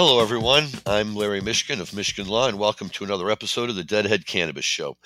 [0.00, 0.68] Hello, everyone.
[0.86, 4.64] I'm Larry Mishkin of Mishkin Law, and welcome to another episode of the Deadhead Cannabis
[4.64, 4.96] Show.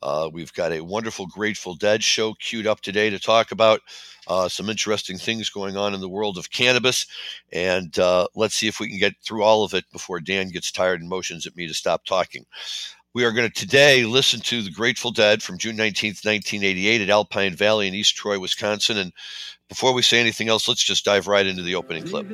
[0.00, 3.82] Uh, we've got a wonderful Grateful Dead show queued up today to talk about
[4.26, 7.06] uh, some interesting things going on in the world of cannabis.
[7.52, 10.72] And uh, let's see if we can get through all of it before Dan gets
[10.72, 12.46] tired and motions at me to stop talking.
[13.12, 17.10] We are going to today listen to the Grateful Dead from June 19th, 1988 at
[17.10, 18.96] Alpine Valley in East Troy, Wisconsin.
[18.96, 19.12] And
[19.68, 22.26] before we say anything else, let's just dive right into the opening clip.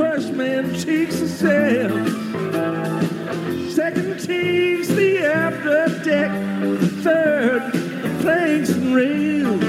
[0.00, 1.90] First man takes a sail,
[3.68, 6.30] second takes the after deck,
[7.04, 9.60] third the planks and rails.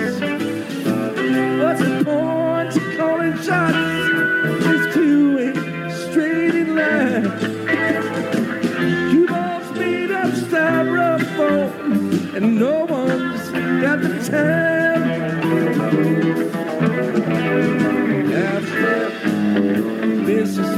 [1.61, 4.63] What's the point of calling shots?
[4.63, 5.55] Just crewing
[6.05, 7.29] straight in line.
[9.09, 13.49] Cue balls made of styrofoam, and no one's
[13.81, 14.80] got the time.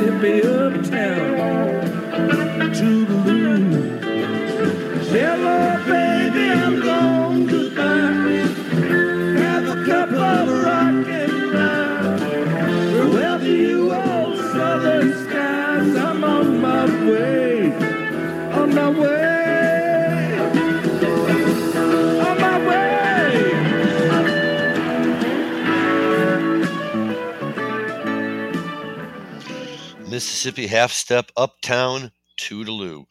[0.03, 1.82] Mississippi uptown,
[30.23, 33.03] Mississippi half step uptown Toodaloo.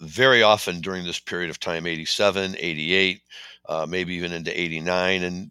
[0.00, 3.22] Very often during this period of time 87, 88,
[3.68, 5.50] uh, maybe even into 89, and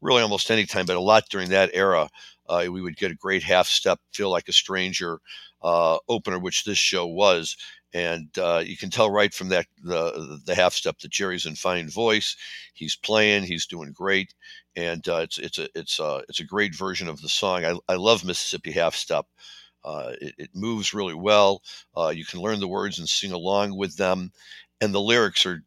[0.00, 2.08] really almost any time, but a lot during that era,
[2.48, 5.20] uh, we would get a great half step, feel like a stranger
[5.60, 7.54] uh, opener, which this show was.
[7.92, 11.54] And uh, you can tell right from that the the half step that Jerry's in
[11.54, 12.34] fine voice.
[12.72, 13.42] He's playing.
[13.42, 14.32] He's doing great,
[14.74, 17.66] and uh, it's it's a it's a it's a great version of the song.
[17.66, 19.26] I, I love Mississippi half step.
[19.84, 21.62] Uh, it, it, moves really well.
[21.96, 24.30] Uh, you can learn the words and sing along with them,
[24.80, 25.62] and the lyrics are,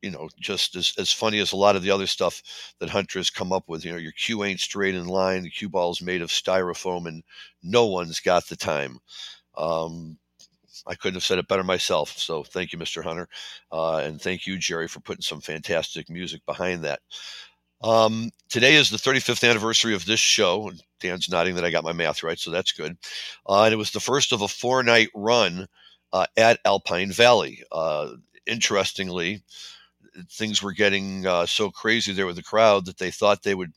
[0.00, 2.42] you know, just as, as funny as a lot of the other stuff
[2.80, 3.84] that Hunter has come up with.
[3.84, 5.42] You know, your cue ain't straight in line.
[5.42, 7.22] The cue ball's made of styrofoam, and
[7.62, 8.98] no one's got the time.
[9.56, 10.18] Um,
[10.86, 12.16] I couldn't have said it better myself.
[12.18, 13.04] So thank you, Mr.
[13.04, 13.28] Hunter,
[13.70, 17.00] uh, and thank you, Jerry, for putting some fantastic music behind that.
[17.82, 20.70] Um, today is the 35th anniversary of this show.
[21.00, 22.96] Dan's nodding that I got my math right, so that's good.
[23.48, 25.66] Uh, and it was the first of a four night run
[26.12, 27.62] uh, at Alpine Valley.
[27.72, 28.12] Uh,
[28.46, 29.42] interestingly,
[30.30, 33.72] things were getting uh, so crazy there with the crowd that they thought they would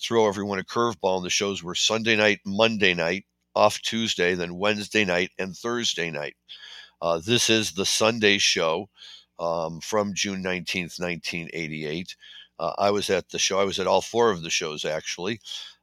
[0.00, 4.56] throw everyone a curveball, and the shows were Sunday night, Monday night, off Tuesday, then
[4.56, 6.36] Wednesday night, and Thursday night.
[7.02, 8.88] Uh, this is the Sunday show
[9.38, 12.14] um, from June 19th, 1988.
[12.60, 13.60] Uh, I was at the show.
[13.60, 15.40] I was at all four of the shows actually,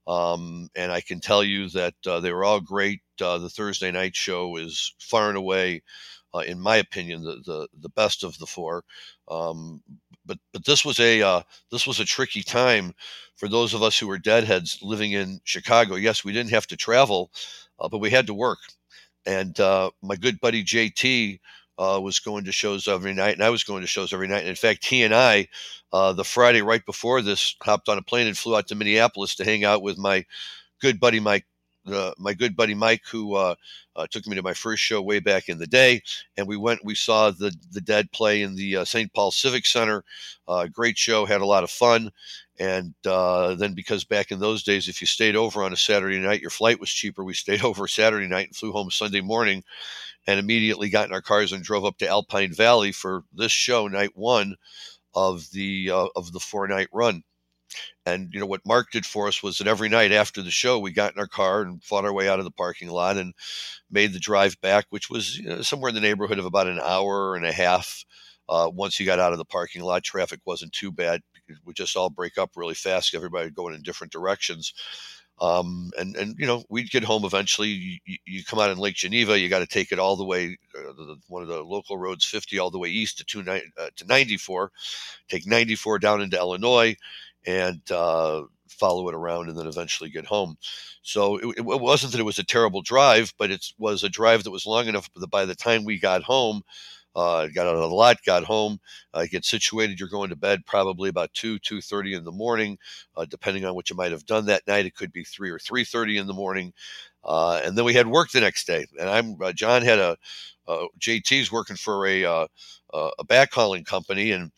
[0.08, 3.02] um, and I can tell you that uh, they were all great.
[3.22, 5.84] Uh, the Thursday night show is far and away,
[6.36, 8.84] uh, in my opinion, the, the the best of the four.
[9.30, 9.82] Um,
[10.26, 12.94] but but this was a uh, this was a tricky time
[13.38, 15.96] for those of us who were deadheads living in Chicago.
[15.96, 17.32] Yes, we didn't have to travel,
[17.80, 18.60] uh, but we had to work.
[19.26, 19.58] And
[20.02, 21.40] my good buddy JT
[21.78, 24.40] uh, was going to shows every night, and I was going to shows every night.
[24.40, 25.48] And in fact, he and I,
[25.94, 29.36] uh, the Friday right before this, hopped on a plane and flew out to Minneapolis
[29.36, 30.26] to hang out with my
[30.82, 31.46] good buddy Mike.
[31.86, 33.56] Uh, my good buddy Mike, who uh,
[33.96, 36.02] uh, took me to my first show way back in the day,
[36.36, 36.84] and we went.
[36.84, 39.14] We saw the the Dead play in the uh, St.
[39.14, 40.04] Paul Civic Center.
[40.74, 42.12] great show, had a lot of fun,
[42.60, 46.42] and then because back in those days, if you stayed over on a Saturday night,
[46.42, 47.24] your flight was cheaper.
[47.24, 49.64] We stayed over Saturday night and flew home Sunday morning,
[50.28, 53.88] and immediately got in our cars and drove up to Alpine Valley for this show,
[53.88, 54.56] night one
[55.16, 57.24] of the uh, of the four night run.
[58.06, 60.80] And you know what Mark did for us was that every night after the show,
[60.80, 63.34] we got in our car and fought our way out of the parking lot and
[63.92, 66.80] made the drive back, which was you know, somewhere in the neighborhood of about an
[66.80, 68.06] hour and a half.
[68.50, 71.22] Uh, once you got out of the parking lot, traffic wasn't too bad.
[71.66, 73.14] Would just all break up really fast.
[73.14, 74.74] Everybody going in different directions.
[75.40, 78.00] Um, and and you know we'd get home eventually.
[78.06, 80.58] You, you come out in Lake Geneva, you got to take it all the way,
[80.76, 83.90] uh, the, one of the local roads, 50 all the way east to two uh,
[83.96, 84.72] to 94,
[85.30, 86.96] take 94 down into Illinois,
[87.46, 90.58] and uh, follow it around, and then eventually get home.
[91.04, 94.44] So it, it, wasn't that it was a terrible drive, but it was a drive
[94.44, 96.64] that was long enough that by the time we got home,
[97.18, 98.80] uh, got out of the lot, got home,
[99.14, 100.00] uh, get situated.
[100.00, 102.78] You're going to bed probably about two, two thirty in the morning,
[103.16, 104.86] uh, depending on what you might have done that night.
[104.86, 106.74] It could be three or three thirty in the morning,
[107.24, 108.86] uh, and then we had work the next day.
[109.00, 110.18] And I'm uh, John had a
[110.68, 112.24] uh, JT's working for a
[112.94, 114.52] a backhauling company, and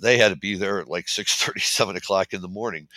[0.00, 2.88] they had to be there at like 6 7 o'clock in the morning.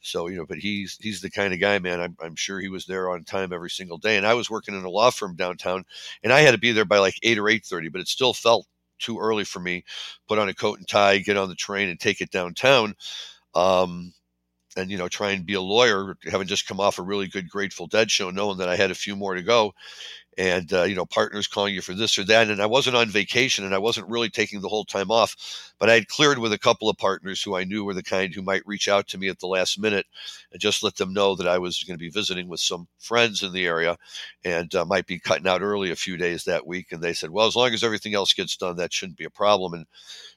[0.00, 2.68] So you know but he's he's the kind of guy man I'm, I'm sure he
[2.68, 4.16] was there on time every single day.
[4.16, 5.84] And i was working in a law firm downtown
[6.22, 8.66] and i had to be there by like 8 or 8.30 but it still felt
[8.98, 9.84] too early for me.
[10.28, 12.94] Put on a coat and tie get on the train and take it downtown
[13.54, 14.12] um,
[14.76, 17.48] and you know try and be a lawyer having just come off a really good
[17.48, 19.72] grateful dead show knowing that i had a few more to go
[20.38, 23.08] and uh, you know partners calling you for this or that and i wasn't on
[23.08, 26.52] vacation and i wasn't really taking the whole time off but i had cleared with
[26.52, 29.18] a couple of partners who i knew were the kind who might reach out to
[29.18, 30.06] me at the last minute
[30.52, 33.42] and just let them know that i was going to be visiting with some friends
[33.42, 33.96] in the area
[34.44, 37.30] and uh, might be cutting out early a few days that week and they said
[37.30, 39.86] well as long as everything else gets done that shouldn't be a problem and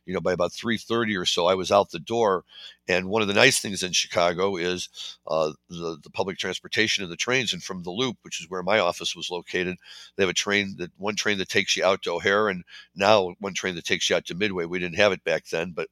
[0.05, 2.43] you know by about 3.30 or so i was out the door
[2.87, 7.11] and one of the nice things in chicago is uh, the, the public transportation and
[7.11, 9.77] the trains and from the loop which is where my office was located
[10.15, 12.63] they have a train that one train that takes you out to o'hare and
[12.95, 14.65] now one train that takes you out to midway.
[14.65, 15.89] We didn't have it back then but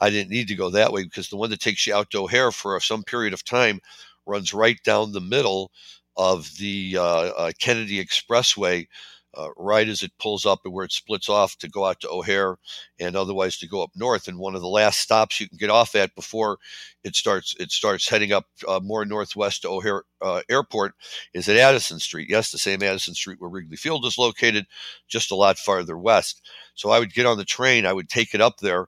[0.00, 2.20] i didn't need to go that way because the one that takes you out to
[2.20, 3.80] o'hare for some period of time
[4.26, 5.70] runs right down the middle
[6.16, 8.86] of the uh, uh, kennedy expressway
[9.36, 12.08] uh, right as it pulls up and where it splits off to go out to
[12.08, 12.56] O'Hare
[13.00, 14.28] and otherwise to go up north.
[14.28, 16.58] And one of the last stops you can get off at before
[17.02, 20.94] it starts it starts heading up uh, more northwest to O'Hare uh, Airport
[21.32, 22.28] is at Addison Street.
[22.30, 24.66] Yes, the same Addison Street where Wrigley Field is located,
[25.08, 26.48] just a lot farther west.
[26.74, 28.86] So I would get on the train, I would take it up there.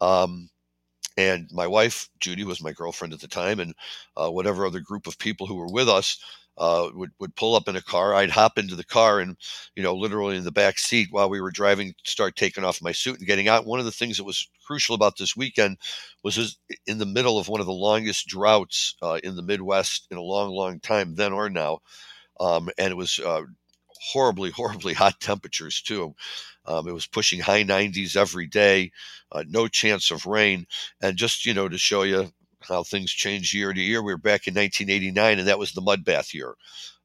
[0.00, 0.50] Um,
[1.16, 3.74] and my wife Judy was my girlfriend at the time, and
[4.16, 6.18] uh, whatever other group of people who were with us
[6.58, 8.14] uh, would would pull up in a car.
[8.14, 9.36] I'd hop into the car and
[9.76, 12.92] you know literally in the back seat while we were driving, start taking off my
[12.92, 13.66] suit and getting out.
[13.66, 15.78] One of the things that was crucial about this weekend
[16.22, 20.16] was in the middle of one of the longest droughts uh, in the Midwest in
[20.18, 21.80] a long, long time, then or now,
[22.40, 23.18] um, and it was.
[23.18, 23.42] Uh,
[24.12, 26.14] horribly, horribly hot temperatures too.
[26.66, 28.92] Um, it was pushing high 90s every day,
[29.32, 30.66] uh, no chance of rain.
[31.00, 32.30] And just, you know, to show you
[32.62, 34.02] how things change year to year.
[34.02, 36.54] We were back in 1989, and that was the mud bath year,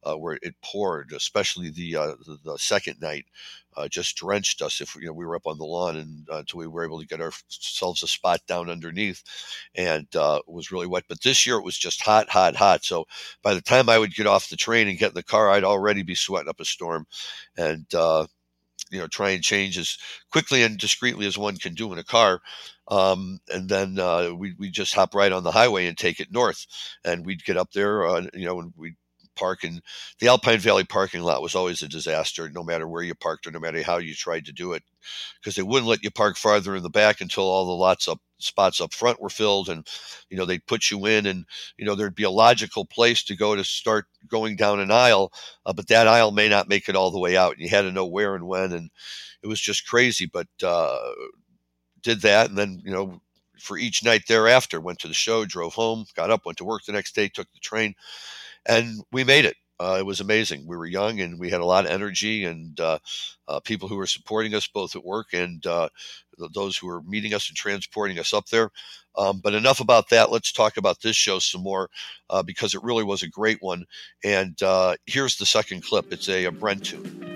[0.03, 3.25] uh, where it poured, especially the uh, the, the, second night,
[3.75, 4.81] uh, just drenched us.
[4.81, 6.99] If you know we were up on the lawn and uh, until we were able
[6.99, 9.23] to get ourselves a spot down underneath,
[9.75, 11.03] and uh, it was really wet.
[11.07, 12.83] But this year it was just hot, hot, hot.
[12.83, 13.05] So
[13.41, 15.63] by the time I would get off the train and get in the car, I'd
[15.63, 17.05] already be sweating up a storm,
[17.57, 18.25] and uh,
[18.89, 19.97] you know try and change as
[20.31, 22.41] quickly and discreetly as one can do in a car
[22.87, 26.31] um, and then uh, we we just hop right on the highway and take it
[26.31, 26.65] north
[27.05, 28.95] and we'd get up there uh, you know and we'd
[29.35, 29.81] park and
[30.19, 33.51] the alpine valley parking lot was always a disaster no matter where you parked or
[33.51, 34.83] no matter how you tried to do it
[35.39, 38.19] because they wouldn't let you park farther in the back until all the lots up
[38.37, 39.87] spots up front were filled and
[40.29, 41.45] you know they'd put you in and
[41.77, 45.31] you know there'd be a logical place to go to start going down an aisle
[45.65, 47.83] uh, but that aisle may not make it all the way out and you had
[47.83, 48.89] to know where and when and
[49.41, 50.99] it was just crazy but uh,
[52.03, 53.21] did that and then you know
[53.59, 56.83] for each night thereafter went to the show drove home got up went to work
[56.85, 57.93] the next day took the train
[58.65, 60.65] and we made it uh, it was amazing.
[60.65, 62.99] We were young and we had a lot of energy, and uh,
[63.47, 65.89] uh, people who were supporting us both at work and uh,
[66.53, 68.69] those who were meeting us and transporting us up there.
[69.17, 70.31] Um, but enough about that.
[70.31, 71.89] Let's talk about this show some more
[72.29, 73.85] uh, because it really was a great one.
[74.23, 76.11] And uh, here's the second clip.
[76.11, 77.32] It's a, a Brent tune.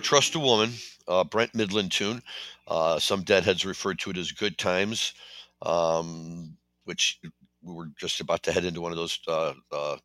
[0.00, 0.72] Trust a Woman,
[1.08, 2.22] uh, Brent Mydland tune.
[2.66, 5.14] Uh, some deadheads referred to it as Good Times,
[5.62, 7.18] um, which
[7.62, 9.96] we were just about to head into one of those uh, uh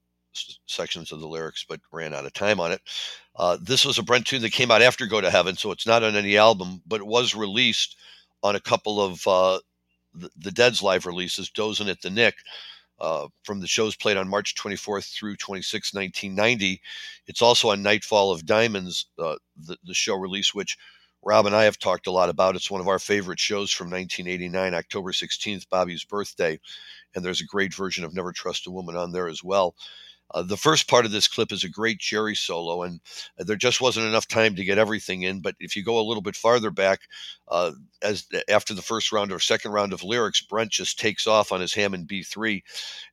[0.65, 2.81] sections of the lyrics, but ran out of time on it.
[3.37, 5.87] Uh, this was a Brent tune that came out after Go to Heaven, so it's
[5.87, 7.95] not on any album, but it was released
[8.43, 9.59] on a couple of uh,
[10.13, 12.35] the, the Dead's live releases, Dozin' at the Knick,
[12.99, 16.81] uh, from the shows played on March 24th through 26, 1990.
[17.27, 20.77] It's also on Nightfall of Diamonds, uh, the, the show release, which
[21.23, 22.55] Rob and I have talked a lot about.
[22.55, 26.59] It's one of our favorite shows from 1989, October 16th, Bobby's birthday.
[27.15, 29.75] And there's a great version of Never Trust a Woman on there as well.
[30.31, 32.99] Uh, the first part of this clip is a great Jerry solo, and
[33.37, 35.39] there just wasn't enough time to get everything in.
[35.39, 37.01] But if you go a little bit farther back,
[37.47, 41.51] uh, as after the first round or second round of lyrics, Brent just takes off
[41.51, 42.63] on his Hammond B3,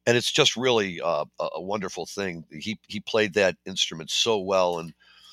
[0.07, 2.45] and it's just really uh, a wonderful thing.
[2.51, 4.93] He he played that instrument so well, and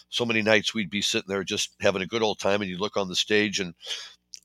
[0.10, 2.78] so many nights we'd be sitting there just having a good old time, and you
[2.78, 3.74] look on the stage, and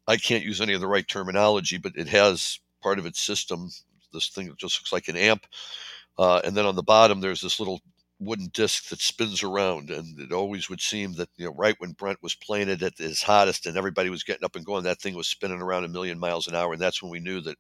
[0.07, 3.71] I can't use any of the right terminology, but it has part of its system.
[4.12, 5.47] This thing just looks like an amp
[6.18, 7.80] uh, and then on the bottom, there's this little
[8.21, 9.90] wooden disc that spins around.
[9.90, 12.99] And it always would seem that, you know, right when Brent was playing it at
[12.99, 15.88] his hottest and everybody was getting up and going, that thing was spinning around a
[15.88, 16.73] million miles an hour.
[16.73, 17.56] And that's when we knew that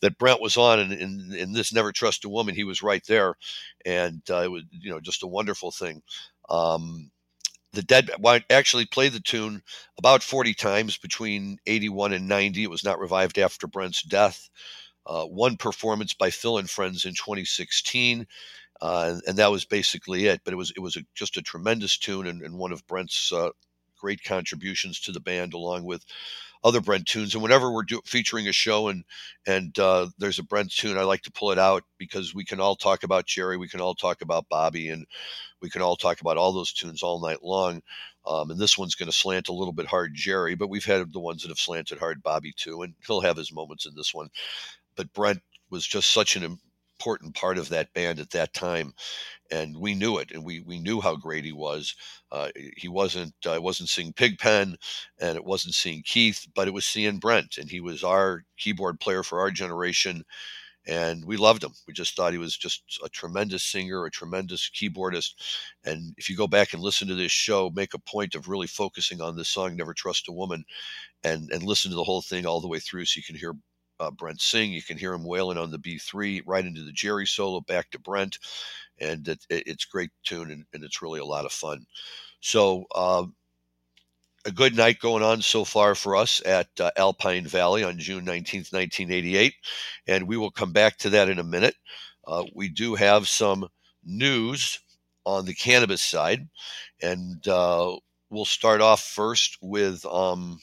[0.00, 0.92] that Brent was on and
[1.34, 3.34] in, this Never Trust a Woman, he was right there.
[3.84, 6.02] And uh, it was, you know, just a wonderful thing.
[6.48, 7.10] Um,
[7.72, 8.10] the Dead
[8.50, 9.62] actually played the tune
[9.98, 12.64] about 40 times between 81 and 90.
[12.64, 14.48] It was not revived after Brent's death
[15.06, 18.26] uh, one performance by Phil and Friends in 2016.
[18.80, 20.40] Uh, and, that was basically it.
[20.44, 23.30] But it was it was a, just a tremendous tune and, and one of Brent's
[23.32, 23.50] uh,
[24.00, 26.04] great contributions to the band, along with
[26.64, 27.34] other Brent tunes.
[27.34, 29.04] And whenever we're do, featuring a show and
[29.46, 32.60] and uh, there's a Brent tune, I like to pull it out because we can
[32.60, 35.06] all talk about Jerry, we can all talk about Bobby, and
[35.60, 37.82] we can all talk about all those tunes all night long.
[38.26, 41.10] Um, and this one's going to slant a little bit hard Jerry, but we've had
[41.10, 44.12] the ones that have slanted hard Bobby too, and he'll have his moments in this
[44.12, 44.28] one
[45.00, 45.40] but Brent
[45.70, 46.42] was just such an
[46.98, 48.92] important part of that band at that time,
[49.50, 51.94] and we knew it, and we we knew how great he was.
[52.32, 54.76] Uh, he wasn't uh, wasn't seeing Pigpen,
[55.20, 59.00] and it wasn't seeing Keith, but it was seeing Brent, and he was our keyboard
[59.00, 60.24] player for our generation.
[60.86, 61.72] And we loved him.
[61.86, 65.34] We just thought he was just a tremendous singer, a tremendous keyboardist.
[65.84, 68.66] And if you go back and listen to this show, make a point of really
[68.66, 70.64] focusing on this song, "Never Trust a Woman,"
[71.24, 73.54] and and listen to the whole thing all the way through, so you can hear
[74.00, 74.72] uh, Brent sing.
[74.72, 78.00] You can hear him wailing on the B3 right into the Jerry solo back to
[78.00, 78.38] Brent.
[78.98, 81.86] And it, it, it's great tune and, and, it's really a lot of fun.
[82.40, 83.26] So, uh,
[84.46, 88.24] a good night going on so far for us at uh, Alpine Valley on June
[88.24, 89.52] 19th, 1988.
[90.06, 91.74] And we will come back to that in a minute.
[92.26, 93.68] Uh, we do have some
[94.02, 94.80] news
[95.26, 96.48] on the cannabis side.
[97.02, 97.96] And uh,
[98.30, 100.06] we'll start off first with.
[100.06, 100.58] Um,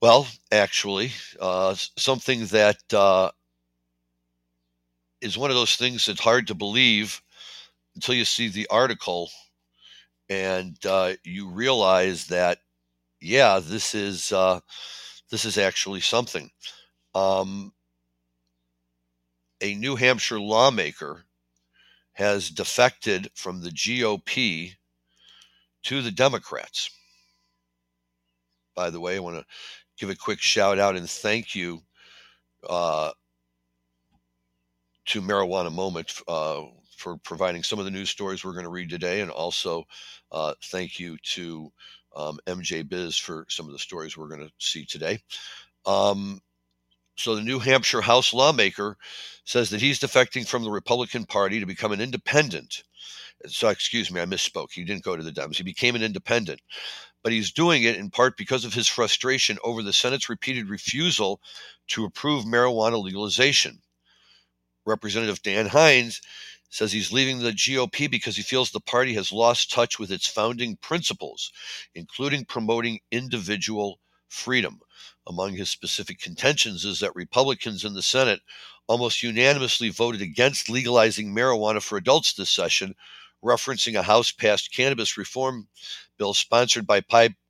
[0.00, 3.30] well, actually, uh, something that uh,
[5.20, 7.20] is one of those things that's hard to believe
[7.94, 9.30] until you see the article
[10.28, 12.58] and uh, you realize that,
[13.20, 14.60] yeah, this is uh,
[15.30, 16.50] this is actually something.
[17.14, 17.72] Um,
[19.60, 21.24] a New Hampshire lawmaker
[22.14, 24.76] has defected from the GOP
[25.84, 26.90] to the Democrats.
[28.74, 29.46] By the way, I want to
[29.98, 31.80] give a quick shout out and thank you
[32.68, 33.10] uh,
[35.06, 36.62] to Marijuana Moment uh,
[36.96, 39.84] for providing some of the news stories we're going to read today, and also
[40.32, 41.70] uh, thank you to
[42.14, 45.18] um, MJ Biz for some of the stories we're going to see today.
[45.84, 46.40] Um,
[47.16, 48.96] so, the New Hampshire House lawmaker
[49.44, 52.82] says that he's defecting from the Republican Party to become an independent.
[53.46, 54.72] So, excuse me, I misspoke.
[54.72, 55.56] He didn't go to the Dems.
[55.56, 56.60] He became an independent
[57.26, 61.40] but he's doing it in part because of his frustration over the Senate's repeated refusal
[61.88, 63.80] to approve marijuana legalization.
[64.84, 66.20] Representative Dan Hynes
[66.70, 70.28] says he's leaving the GOP because he feels the party has lost touch with its
[70.28, 71.50] founding principles,
[71.96, 74.78] including promoting individual freedom.
[75.26, 78.40] Among his specific contentions is that Republicans in the Senate
[78.86, 82.94] almost unanimously voted against legalizing marijuana for adults this session,
[83.46, 85.68] referencing a House passed cannabis reform
[86.18, 87.02] bill sponsored by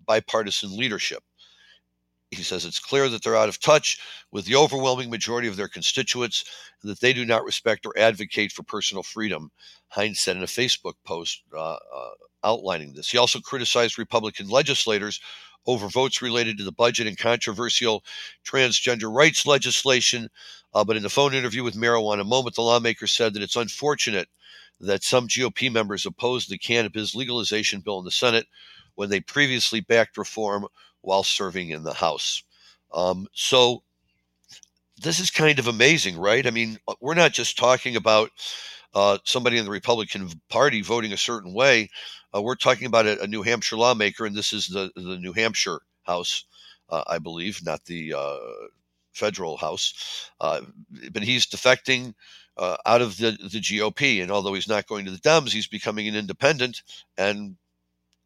[0.06, 1.22] bipartisan leadership.
[2.30, 3.98] He says it's clear that they're out of touch
[4.32, 6.44] with the overwhelming majority of their constituents
[6.82, 9.50] and that they do not respect or advocate for personal freedom,
[9.94, 12.10] Hynes said in a Facebook post uh, uh,
[12.42, 13.10] outlining this.
[13.10, 15.20] He also criticized Republican legislators
[15.66, 18.04] over votes related to the budget and controversial
[18.44, 20.28] transgender rights legislation.
[20.74, 24.28] Uh, but in the phone interview with Marijuana Moment, the lawmaker said that it's unfortunate
[24.80, 28.46] that some GOP members opposed the cannabis legalization bill in the Senate
[28.94, 30.66] when they previously backed reform
[31.00, 32.42] while serving in the House.
[32.92, 33.82] Um, so
[35.02, 36.46] this is kind of amazing, right?
[36.46, 38.30] I mean, uh, we're not just talking about
[38.94, 41.90] uh, somebody in the Republican Party voting a certain way.
[42.34, 45.32] Uh, we're talking about a, a, New Hampshire lawmaker, and this is the, the New
[45.32, 46.44] Hampshire House
[46.88, 48.36] uh, I believe, not the uh,
[49.12, 50.30] federal House.
[50.40, 50.62] Uh,
[51.12, 52.14] but he's defecting
[52.56, 54.20] uh, out of the, the GOP.
[54.20, 56.82] And although he's not going to the Dems, he's becoming an independent.
[57.16, 57.56] And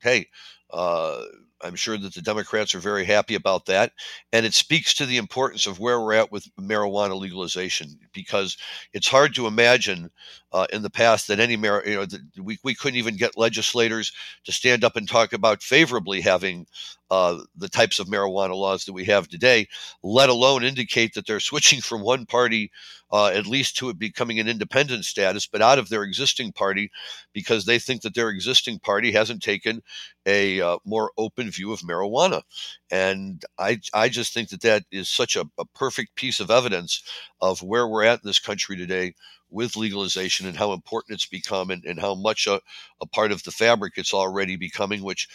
[0.01, 0.27] hey,
[0.71, 1.23] uh,
[1.63, 3.93] I'm sure that the Democrats are very happy about that.
[4.33, 8.57] And it speaks to the importance of where we're at with marijuana legalization because
[8.95, 10.11] it's hard to imagine
[10.53, 12.07] uh, in the past that any, mar- you know,
[12.43, 14.13] we, we couldn't even get legislators
[14.45, 16.67] to stand up and talk about favorably having
[17.11, 19.67] uh, the types of marijuana laws that we have today,
[20.03, 22.71] let alone indicate that they're switching from one party
[23.13, 26.91] uh, at least to it becoming an independent status, but out of their existing party
[27.33, 29.83] because they think that their existing party hasn't taken
[30.27, 32.43] a uh, more open view of marijuana.
[32.91, 37.03] And I, I just think that that is such a, a perfect piece of evidence
[37.41, 39.15] of where we're at in this country today
[39.51, 42.61] with legalization and how important it's become and, and how much a,
[43.01, 45.29] a, part of the fabric it's already becoming, which,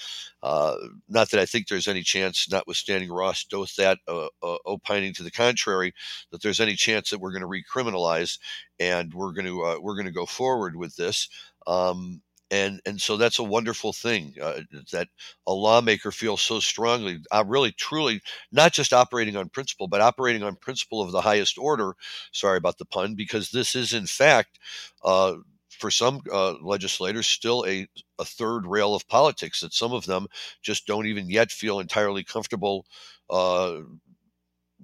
[0.43, 0.75] uh,
[1.09, 5.31] not that I think there's any chance, notwithstanding Ross Douthat uh, uh, opining to the
[5.31, 5.93] contrary,
[6.31, 8.39] that there's any chance that we're going to recriminalize
[8.79, 11.29] and we're going to uh, we're going to go forward with this.
[11.67, 12.21] Um,
[12.55, 15.07] and and so that's a wonderful thing uh, that
[15.47, 18.21] a lawmaker feels so strongly uh, really truly
[18.51, 21.93] not just operating on principle but operating on principle of the highest order
[22.31, 24.59] sorry about the pun because this is in fact
[25.03, 25.35] uh,
[25.69, 27.87] for some uh, legislators still a,
[28.19, 30.25] a third rail of politics that some of them
[30.61, 32.85] just don't even yet feel entirely comfortable
[33.29, 33.79] uh,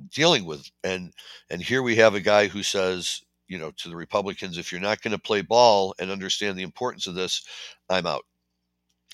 [0.10, 1.13] dealing with and
[1.50, 4.79] and here we have a guy who says you know, to the Republicans, if you're
[4.79, 7.43] not going to play ball and understand the importance of this,
[7.89, 8.24] I'm out.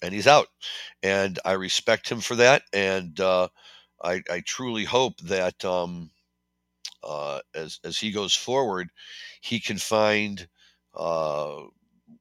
[0.03, 0.45] And he's out.
[1.01, 2.61] And I respect him for that.
[2.71, 3.47] And uh,
[4.03, 6.11] I, I, truly hope that um,
[7.03, 8.89] uh, as, as he goes forward,
[9.41, 10.47] he can find
[10.95, 11.61] uh,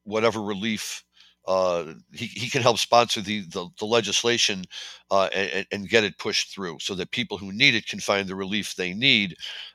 [0.03, 1.03] whatever relief
[1.47, 4.65] uh, he, he can help sponsor the, the, the legislation
[5.11, 8.27] uh, and, and, get it pushed through so that people who need it can find
[8.27, 9.33] the relief they need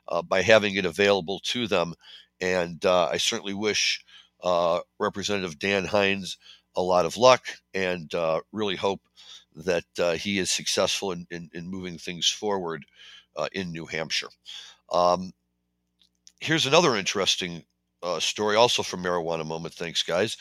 [0.09, 1.95] uh, by having it available to them
[2.43, 4.05] and uh, I certainly wish
[4.43, 6.37] uh, Representative Dan Hynes
[6.75, 9.01] a lot of luck and uh, really hope
[9.55, 12.85] that uh, he is successful in, in, in moving things forward
[13.37, 14.31] uh, in New Hampshire.
[14.91, 15.33] Um,
[16.41, 17.63] here's another interesting
[18.03, 19.75] uh, story, also from Marijuana Moment.
[19.75, 20.37] Thanks, guys.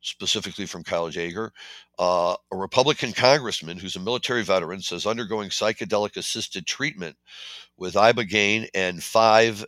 [0.00, 1.52] specifically from Kyle Jaeger.
[2.00, 7.16] a Republican congressman who's a military veteran says undergoing psychedelic assisted treatment
[7.76, 9.64] with ibogaine and 5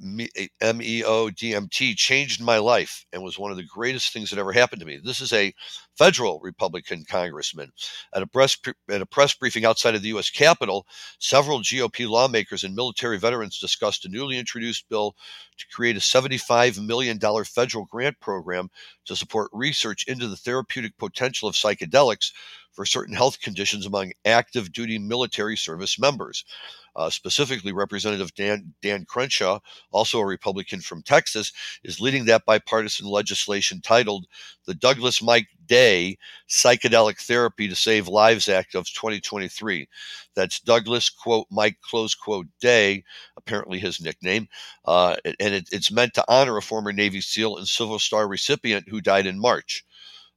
[0.00, 3.64] Eh, M E O D M T changed my life and was one of the
[3.64, 5.00] greatest things that ever happened to me.
[5.02, 5.52] This is a
[5.96, 7.72] federal Republican congressman.
[8.14, 8.56] At a press,
[8.88, 10.30] at a press briefing outside of the U.S.
[10.30, 10.86] Capitol,
[11.18, 15.16] several GOP lawmakers and military veterans discussed a newly introduced bill
[15.56, 18.70] to create a $75 million federal grant program
[19.06, 22.32] to support research into the therapeutic potential of psychedelics
[22.70, 26.44] for certain health conditions among active duty military service members.
[26.98, 29.60] Uh, specifically, Representative Dan, Dan Crenshaw,
[29.92, 31.52] also a Republican from Texas,
[31.84, 34.26] is leading that bipartisan legislation titled
[34.66, 39.86] the Douglas Mike Day Psychedelic Therapy to Save Lives Act of 2023.
[40.34, 43.04] That's Douglas, quote, Mike, close quote, Day,
[43.36, 44.48] apparently his nickname.
[44.84, 48.88] Uh, and it, it's meant to honor a former Navy SEAL and Silver Star recipient
[48.88, 49.84] who died in March.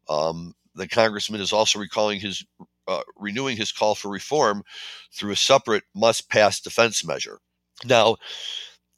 [0.08, 2.45] Um, the congressman is also recalling his
[2.88, 4.63] uh, renewing his call for reform
[5.13, 7.39] through a separate must pass defense measure.
[7.86, 8.17] Now,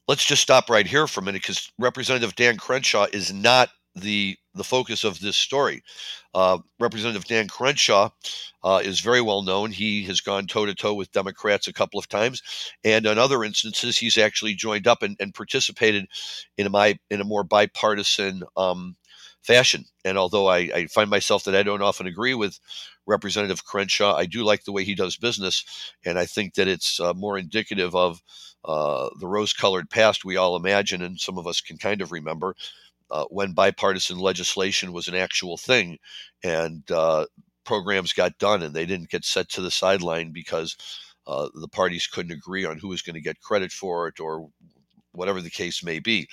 [0.08, 4.38] let's just stop right here for a minute because Representative Dan Crenshaw is not the
[4.56, 5.84] the focus of this story.
[6.34, 8.10] Uh, Representative Dan Crenshaw
[8.64, 9.72] uh, is very well known.
[9.72, 12.42] He has gone toe to toe with Democrats a couple of times,
[12.84, 16.06] and in other instances, he's actually joined up and, and participated
[16.58, 18.96] in a my in a more bipartisan um,
[19.44, 19.86] fashion.
[20.06, 22.60] And although I, I, find myself that I don't often agree with
[23.06, 25.66] Representative Crenshaw, I do like the way he does business,
[26.06, 28.22] and I think that it's uh, more indicative of
[28.64, 32.56] uh, the rose-colored past we all imagine, and some of us can kind of remember
[33.12, 35.98] uh, when bipartisan legislation was an actual thing,
[36.44, 37.26] and uh,
[37.66, 40.76] programs got done, and they didn't get set to the sideline because.
[41.26, 44.50] Uh, the parties couldn't agree on who was going to get credit for it or
[45.14, 46.28] whatever the case may be.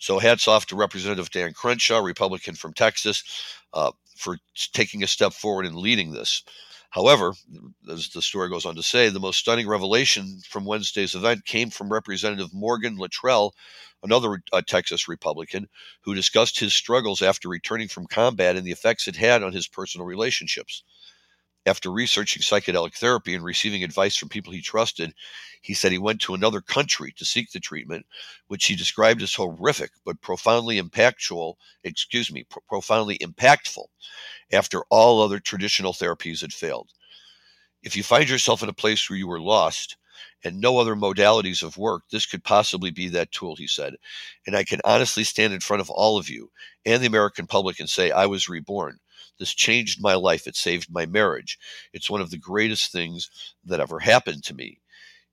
[0.00, 3.22] So hats off to Representative Dan Crenshaw, Republican from Texas,
[3.74, 4.38] uh, for
[4.72, 6.42] taking a step forward and leading this.
[6.90, 7.34] However,
[7.88, 11.70] as the story goes on to say, the most stunning revelation from Wednesday's event came
[11.70, 13.54] from Representative Morgan Luttrell,
[14.02, 15.68] another uh, Texas Republican,
[16.00, 19.68] who discussed his struggles after returning from combat and the effects it had on his
[19.68, 20.82] personal relationships.
[21.66, 25.14] After researching psychedelic therapy and receiving advice from people he trusted,
[25.60, 28.06] he said he went to another country to seek the treatment,
[28.46, 33.86] which he described as horrific but profoundly impactful, excuse me, pro- profoundly impactful
[34.52, 36.90] after all other traditional therapies had failed.
[37.82, 39.96] If you find yourself in a place where you are lost
[40.44, 43.96] and no other modalities of work, this could possibly be that tool, he said.
[44.46, 46.50] And I can honestly stand in front of all of you
[46.84, 48.98] and the American public and say, I was reborn.
[49.40, 50.46] This changed my life.
[50.46, 51.58] It saved my marriage.
[51.92, 53.30] It's one of the greatest things
[53.64, 54.78] that ever happened to me.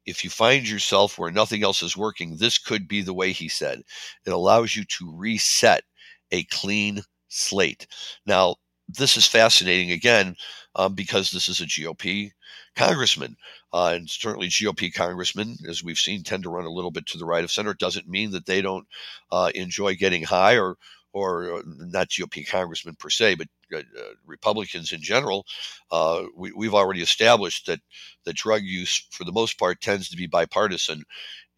[0.06, 3.50] If you find yourself where nothing else is working, this could be the way, he
[3.50, 3.84] said.
[4.26, 5.84] It allows you to reset
[6.32, 7.86] a clean slate.
[8.26, 8.56] Now,
[8.88, 10.38] this is fascinating again
[10.76, 12.32] um, because this is a GOP
[12.76, 13.36] congressman.
[13.74, 17.18] Uh, and certainly GOP congressmen, as we've seen, tend to run a little bit to
[17.18, 17.72] the right of center.
[17.72, 18.88] It doesn't mean that they don't
[19.32, 20.78] uh, enjoy getting high or
[21.14, 25.46] or uh, not GOP congressmen per se, but uh, uh, Republicans in general,
[25.92, 27.80] uh, we, have already established that
[28.26, 31.04] that drug use, for the most part, tends to be bipartisan,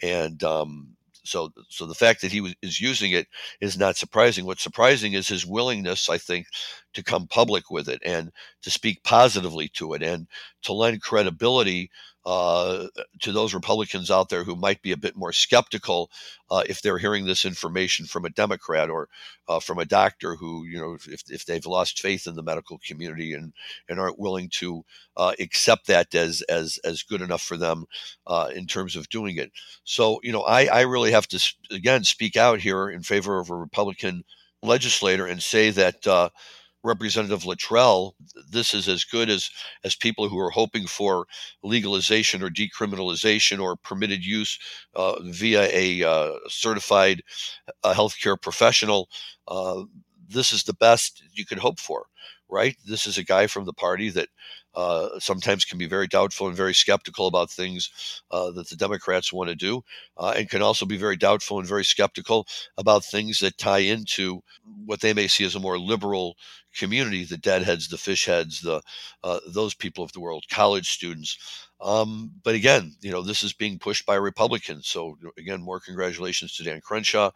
[0.01, 3.27] and um, so so the fact that he was, is using it
[3.61, 4.45] is not surprising.
[4.45, 6.47] What's surprising is his willingness, I think,
[6.93, 8.31] to come public with it and
[8.63, 10.27] to speak positively to it and
[10.63, 11.89] to lend credibility
[12.25, 12.87] uh,
[13.21, 16.11] to those Republicans out there who might be a bit more skeptical
[16.51, 19.07] uh, if they're hearing this information from a Democrat or
[19.47, 22.79] uh, from a doctor who, you know, if, if they've lost faith in the medical
[22.85, 23.53] community and,
[23.87, 24.83] and aren't willing to
[25.17, 27.85] uh, accept that as, as, as good enough for them
[28.27, 29.51] uh, in terms of doing it.
[29.83, 33.49] So, you know, I, I really have to, again, speak out here in favor of
[33.49, 34.23] a Republican
[34.61, 36.29] legislator and say that
[36.83, 38.15] Representative Luttrell,
[38.49, 39.49] this is as good as
[39.83, 41.25] as people who are hoping for
[41.63, 44.57] legalization or decriminalization or permitted use
[44.95, 47.21] uh, via a uh, certified
[47.83, 49.09] uh, healthcare professional.
[49.47, 49.83] Uh,
[50.27, 52.05] this is the best you can hope for,
[52.49, 52.75] right?
[52.85, 54.29] This is a guy from the party that
[54.75, 59.33] uh, sometimes can be very doubtful and very skeptical about things uh, that the Democrats
[59.33, 59.83] want to do,
[60.17, 64.41] uh, and can also be very doubtful and very skeptical about things that tie into
[64.85, 66.35] what they may see as a more liberal
[66.75, 68.81] community the deadheads, the fishheads, the
[69.23, 71.67] uh, those people of the world, college students.
[71.81, 74.87] Um, but again, you know, this is being pushed by Republicans.
[74.87, 77.31] So again, more congratulations to Dan Crenshaw.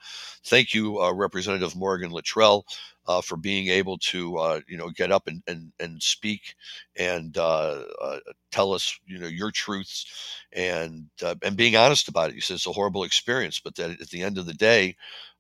[0.46, 2.66] Thank you, uh, Representative Morgan Luttrell,
[3.08, 6.56] uh, for being able to, uh, you know, get up and, and, and speak
[6.96, 8.20] and uh, uh,
[8.52, 11.08] tell us, you know, your truths and
[11.44, 12.36] and being honest about it.
[12.36, 14.96] You said it's a horrible experience, but that at the end of the day,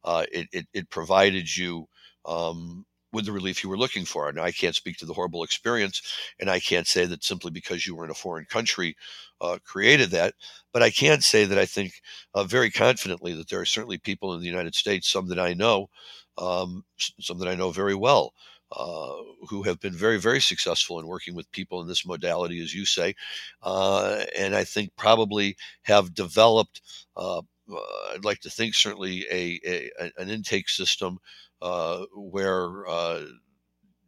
[0.06, 1.88] it, it, it provided you
[2.26, 4.32] um, with the relief you were looking for.
[4.32, 6.02] Now, I can't speak to the horrible experience,
[6.39, 8.95] and I can't say that simply because you were in a foreign country
[9.41, 10.34] uh, created that.
[10.71, 12.02] But I can say that I think
[12.34, 15.54] uh, very confidently that there are certainly people in the United States, some that I
[15.54, 15.89] know,
[16.38, 16.84] um,
[17.19, 18.34] some that I know very well,
[18.72, 19.13] uh,
[19.50, 22.86] who have been very, very successful in working with people in this modality, as you
[22.86, 23.15] say,
[23.62, 26.82] uh, and I think probably have developed.
[27.15, 31.19] Uh, uh, I'd like to think certainly a, a an intake system
[31.62, 33.24] uh, where uh,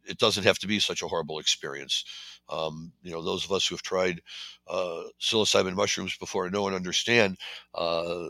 [0.08, 2.04] it doesn't have to be such a horrible experience.
[2.48, 4.20] Um, you know, those of us who have tried
[4.68, 7.38] uh, psilocybin mushrooms before know and understand
[7.74, 8.28] uh,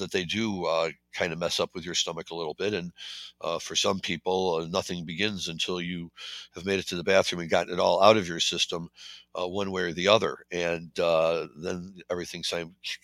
[0.00, 2.74] that they do uh, kind of mess up with your stomach a little bit.
[2.74, 2.92] And
[3.40, 6.10] uh, for some people, nothing begins until you
[6.54, 8.88] have made it to the bathroom and gotten it all out of your system,
[9.34, 10.38] one way or the other.
[10.50, 12.42] And then everything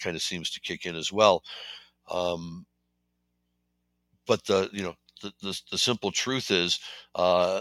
[0.00, 1.42] kind of seems to kick in as well.
[2.11, 2.66] Um,
[4.26, 6.78] but the you know the, the, the simple truth is
[7.14, 7.61] uh,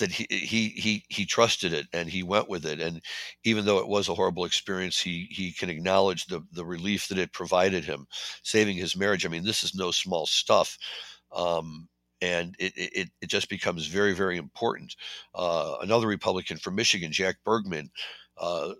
[0.00, 2.80] that he, he he he trusted it and he went with it.
[2.80, 3.00] And
[3.44, 7.18] even though it was a horrible experience he he can acknowledge the the relief that
[7.18, 8.06] it provided him
[8.42, 9.24] saving his marriage.
[9.24, 10.76] I mean this is no small stuff.
[11.32, 11.88] Um,
[12.22, 14.94] and it, it, it just becomes very very important.
[15.34, 17.90] Uh, another republican from michigan jack bergman
[18.38, 18.72] uh,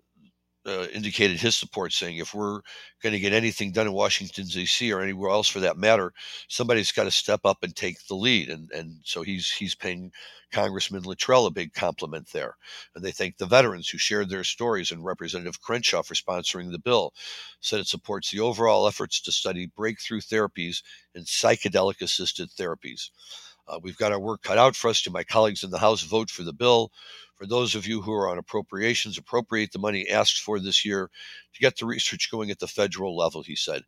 [0.66, 2.61] uh, indicated his support, saying if we're
[3.02, 4.92] going to get anything done in Washington D.C.
[4.92, 6.12] or anywhere else for that matter,
[6.48, 8.48] somebody's got to step up and take the lead.
[8.48, 10.12] And and so he's he's paying
[10.52, 12.57] Congressman Luttrell a big compliment there.
[12.94, 16.79] And they thank the veterans who shared their stories and Representative Crenshaw for sponsoring the
[16.79, 17.12] bill.
[17.61, 20.83] Said it supports the overall efforts to study breakthrough therapies
[21.14, 23.11] and psychedelic assisted therapies.
[23.68, 25.02] Uh, we've got our work cut out for us.
[25.02, 26.92] To my colleagues in the House, vote for the bill.
[27.37, 31.11] For those of you who are on appropriations, appropriate the money asked for this year
[31.52, 33.83] to get the research going at the federal level, he said.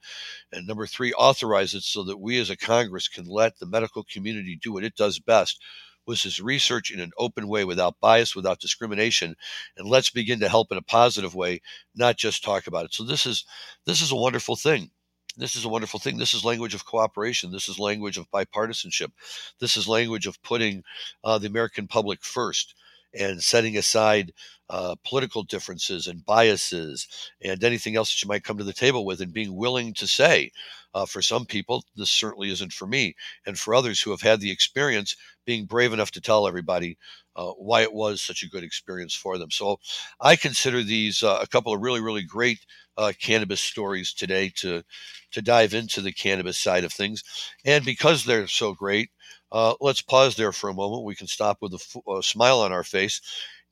[0.53, 4.05] And number three, authorize it so that we as a Congress can let the medical
[4.05, 5.63] community do what it does best,
[6.07, 9.35] was his research in an open way without bias, without discrimination,
[9.77, 11.61] and let's begin to help in a positive way,
[11.95, 12.95] not just talk about it.
[12.95, 13.45] So this is
[13.87, 14.91] this is a wonderful thing.
[15.39, 16.19] This is a wonderful thing.
[16.19, 17.53] This is language of cooperation.
[17.53, 19.13] This is language of bipartisanship.
[19.61, 20.83] This is language of putting
[21.23, 22.75] uh, the American public first
[23.15, 24.33] and setting aside
[24.71, 27.09] uh, political differences and biases
[27.43, 30.07] and anything else that you might come to the table with and being willing to
[30.07, 30.51] say,
[30.95, 33.15] uh, for some people, this certainly isn't for me.
[33.47, 35.17] And for others who have had the experience,
[35.47, 36.99] being brave enough to tell everybody
[37.37, 39.51] uh, why it was such a good experience for them.
[39.51, 39.79] So
[40.21, 42.59] I consider these uh, a couple of really, really great
[42.97, 44.83] uh, cannabis stories today to
[45.31, 47.23] to dive into the cannabis side of things.
[47.65, 49.11] And because they're so great,
[49.53, 51.05] uh, let's pause there for a moment.
[51.05, 53.21] We can stop with a, f- a smile on our face.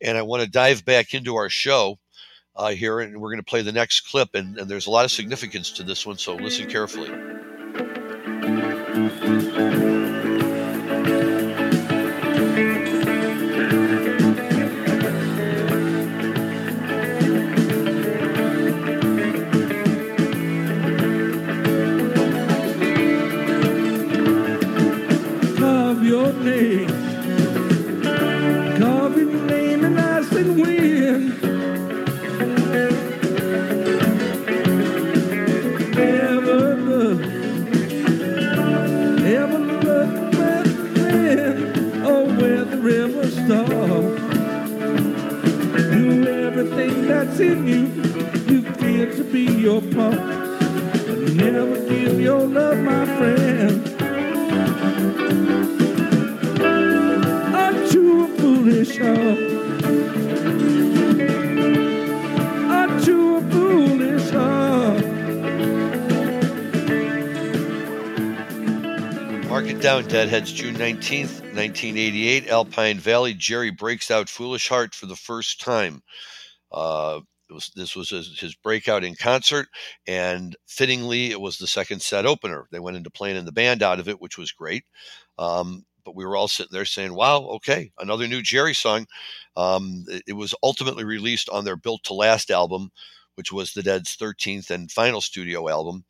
[0.00, 1.98] And I want to dive back into our show
[2.54, 4.30] uh, here, and we're going to play the next clip.
[4.34, 7.10] And, and there's a lot of significance to this one, so listen carefully.
[47.26, 47.86] That's in you,
[48.52, 50.16] you feel to be your part.
[50.16, 54.02] But never give your love, my friend.
[57.54, 59.38] Aren't you a foolish heart?
[62.70, 65.04] Aren't you a foolish heart?
[69.48, 73.34] Mark it down, Deadheads, June 19th, 1988, Alpine Valley.
[73.34, 76.02] Jerry breaks out Foolish Heart for the first time.
[76.72, 79.68] Uh, was, this was his, his breakout in concert,
[80.06, 82.66] and fittingly, it was the second set opener.
[82.70, 84.84] They went into playing in the band out of it, which was great.
[85.38, 89.06] Um, but we were all sitting there saying, wow, okay, another new Jerry song.
[89.56, 92.90] Um, it, it was ultimately released on their Built to Last album,
[93.34, 96.04] which was the Dead's 13th and final studio album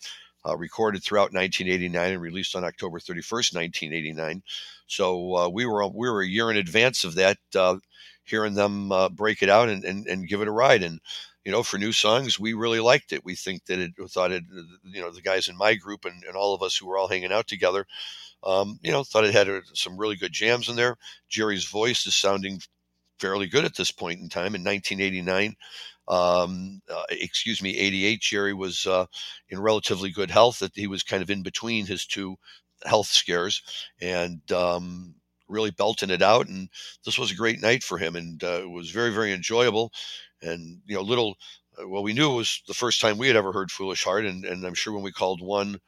[0.47, 4.43] uh, recorded throughout 1989 and released on October 31st, 1989.
[4.87, 7.77] So uh, we were we were a year in advance of that, uh,
[8.27, 10.83] hearing them uh, break it out and, and, and give it a ride.
[10.83, 11.01] And
[11.45, 13.25] you know, for new songs, we really liked it.
[13.25, 14.45] We think that it thought it,
[14.83, 17.09] you know, the guys in my group and, and all of us who were all
[17.09, 17.87] hanging out together,
[18.43, 20.97] um, you know, thought it had uh, some really good jams in there.
[21.29, 22.61] Jerry's voice is sounding
[23.21, 25.57] fairly good at this point in time in 1989
[26.09, 29.07] um, uh, excuse me, 88, Jerry was uh,
[29.49, 30.61] in relatively good health.
[30.61, 32.37] That he was kind of in between his two
[32.85, 33.63] health scares
[34.01, 35.15] and um,
[35.49, 36.49] really belting it out.
[36.49, 36.69] And
[37.05, 39.93] this was a great night for him, and uh, it was very, very enjoyable.
[40.43, 41.37] And you know, little
[41.87, 44.45] well, we knew it was the first time we had ever heard "Foolish Heart," and,
[44.45, 45.79] and I'm sure when we called one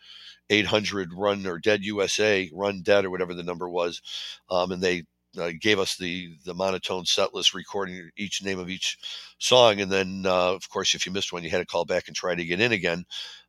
[0.51, 4.01] 800 Run or Dead USA, Run Dead or whatever the number was,
[4.51, 5.05] um, and they
[5.38, 8.97] uh, gave us the the monotone set list recording each name of each
[9.38, 12.09] song and then uh, of course if you missed one you had to call back
[12.09, 13.05] and try to get in again.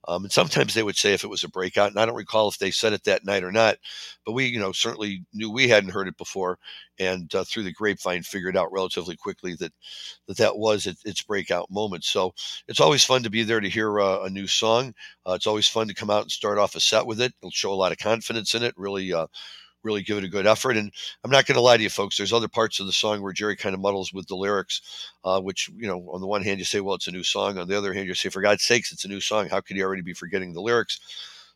[0.07, 2.47] Um, and sometimes they would say if it was a breakout and i don't recall
[2.47, 3.77] if they said it that night or not
[4.25, 6.57] but we you know certainly knew we hadn't heard it before
[6.99, 9.73] and uh, through the grapevine figured out relatively quickly that
[10.27, 12.03] that that was it, its breakout moment.
[12.03, 12.33] So
[12.67, 14.93] it's always fun to be there to hear uh, a new song.
[15.27, 17.33] Uh, it's always fun to come out and start off a set with it.
[17.41, 19.27] It'll show a lot of confidence in it really uh,
[19.83, 20.77] really give it a good effort.
[20.77, 20.91] And
[21.23, 22.17] I'm not going to lie to you, folks.
[22.17, 25.41] There's other parts of the song where Jerry kind of muddles with the lyrics, uh,
[25.41, 27.57] which you know, on the one hand you say, well, it's a new song.
[27.57, 29.49] On the other hand, you say, for God's sakes, it's a new song.
[29.49, 30.99] How could he already be forgetting the lyrics?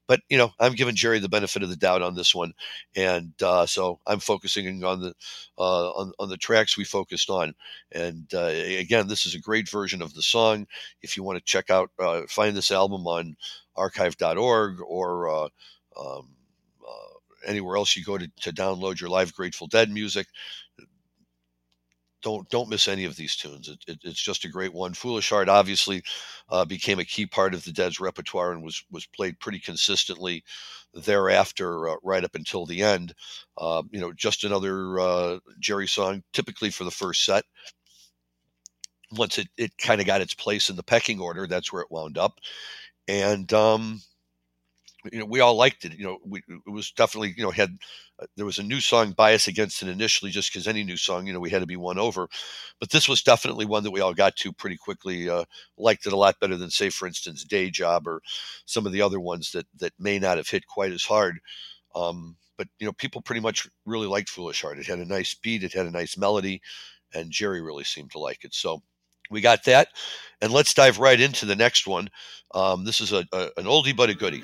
[0.05, 2.53] But you know, I'm giving Jerry the benefit of the doubt on this one,
[2.95, 5.13] and uh, so I'm focusing on the
[5.57, 7.55] uh, on, on the tracks we focused on.
[7.93, 10.67] And uh, again, this is a great version of the song.
[11.01, 13.37] If you want to check out, uh, find this album on
[13.77, 15.47] archive.org or uh,
[15.97, 16.27] um,
[17.45, 20.27] anywhere else you go to, to download your live Grateful Dead music.
[22.21, 23.67] Don't don't miss any of these tunes.
[23.67, 24.93] It, it, it's just a great one.
[24.93, 26.03] Foolish Heart obviously
[26.49, 30.43] uh, became a key part of the Dead's repertoire and was was played pretty consistently
[30.93, 33.13] thereafter, uh, right up until the end.
[33.57, 37.43] Uh, you know, just another uh, Jerry song, typically for the first set.
[39.11, 41.91] Once it, it kind of got its place in the pecking order, that's where it
[41.91, 42.39] wound up.
[43.07, 44.01] And um,
[45.11, 45.97] you know, we all liked it.
[45.97, 47.77] You know, we, it was definitely, you know, had
[48.21, 51.27] uh, there was a new song bias against it initially, just because any new song,
[51.27, 52.27] you know, we had to be won over.
[52.79, 55.29] But this was definitely one that we all got to pretty quickly.
[55.29, 55.45] Uh,
[55.77, 58.21] liked it a lot better than, say, for instance, Day Job or
[58.65, 61.39] some of the other ones that that may not have hit quite as hard.
[61.95, 64.79] Um, but you know, people pretty much really liked Foolish Heart.
[64.79, 66.61] It had a nice beat, it had a nice melody,
[67.13, 68.53] and Jerry really seemed to like it.
[68.53, 68.81] So
[69.33, 69.89] we got that,
[70.41, 72.09] and let's dive right into the next one.
[72.53, 74.43] Um, this is a, a, an oldie but a goodie.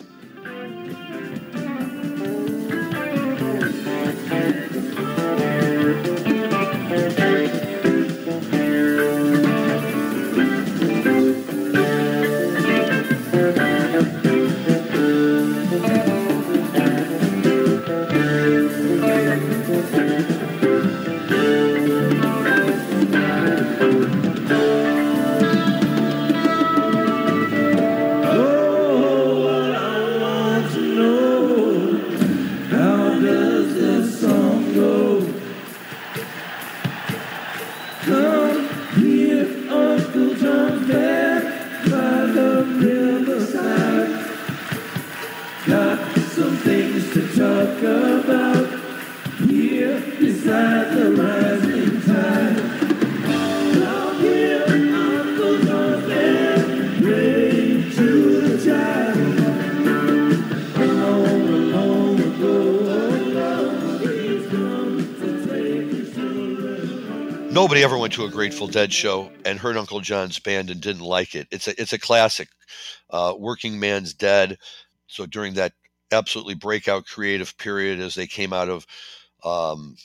[68.39, 71.45] Grateful Dead show and heard Uncle John's band and didn't like it.
[71.52, 72.47] It's a it's a classic.
[73.10, 74.58] Uh, Working Man's Dead.
[75.08, 75.73] So during that
[76.13, 78.88] absolutely breakout creative period, as they came out of
[79.43, 79.97] um,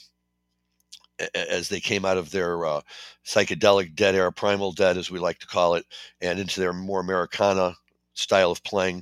[1.33, 2.81] as they came out of their uh,
[3.25, 5.85] psychedelic dead era, primal dead, as we like to call it,
[6.19, 7.73] and into their more Americana
[8.15, 9.01] style of playing.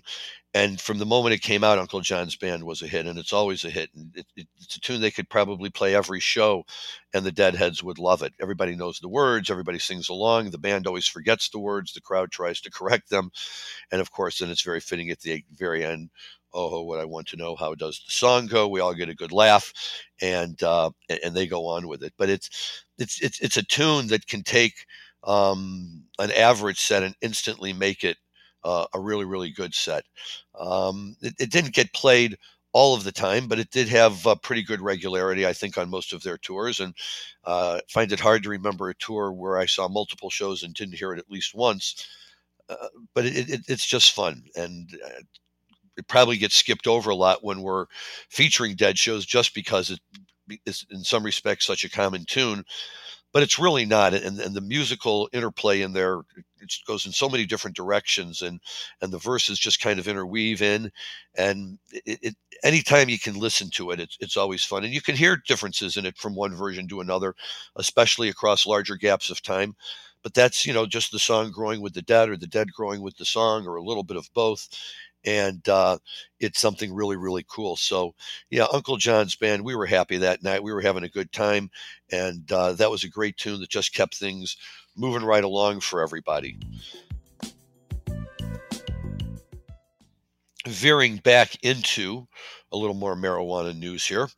[0.55, 3.33] And from the moment it came out, Uncle John's Band was a hit, and it's
[3.33, 3.89] always a hit.
[3.95, 6.63] And it, it, it's a tune they could probably play every show,
[7.13, 8.33] and the Deadheads would love it.
[8.39, 10.51] Everybody knows the words, everybody sings along.
[10.51, 13.31] The band always forgets the words, the crowd tries to correct them.
[13.91, 16.09] And of course, then it's very fitting at the very end
[16.55, 18.67] oh, what I want to know, how does the song go?
[18.67, 19.73] We all get a good laugh,
[20.21, 20.91] and uh,
[21.23, 22.13] and they go on with it.
[22.17, 24.85] But it's it's it's it's a tune that can take
[25.23, 28.17] um, an average set and instantly make it
[28.63, 30.05] uh, a really really good set.
[30.59, 32.37] Um, it, it, didn't get played
[32.73, 35.89] all of the time, but it did have uh, pretty good regularity, I think, on
[35.89, 36.79] most of their tours.
[36.79, 36.95] And
[37.43, 40.97] uh, find it hard to remember a tour where I saw multiple shows and didn't
[40.97, 42.07] hear it at least once.
[42.67, 45.21] Uh, but it, it, it's just fun, and uh,
[45.97, 47.85] it probably gets skipped over a lot when we're
[48.29, 49.99] featuring dead shows just because it
[50.65, 52.63] is in some respects such a common tune
[53.33, 56.21] but it's really not and, and the musical interplay in there
[56.63, 58.59] it goes in so many different directions and
[59.01, 60.91] and the verses just kind of interweave in
[61.35, 65.01] and it, it anytime you can listen to it it's, it's always fun and you
[65.01, 67.35] can hear differences in it from one version to another
[67.75, 69.75] especially across larger gaps of time
[70.23, 73.01] but that's you know just the song growing with the dead or the dead growing
[73.01, 74.67] with the song or a little bit of both
[75.25, 75.97] and uh,
[76.39, 78.13] it's something really really cool so
[78.49, 81.69] yeah uncle john's band we were happy that night we were having a good time
[82.11, 84.57] and uh, that was a great tune that just kept things
[84.95, 86.57] moving right along for everybody.
[90.67, 92.27] Veering back into
[92.71, 94.29] a little more marijuana news here.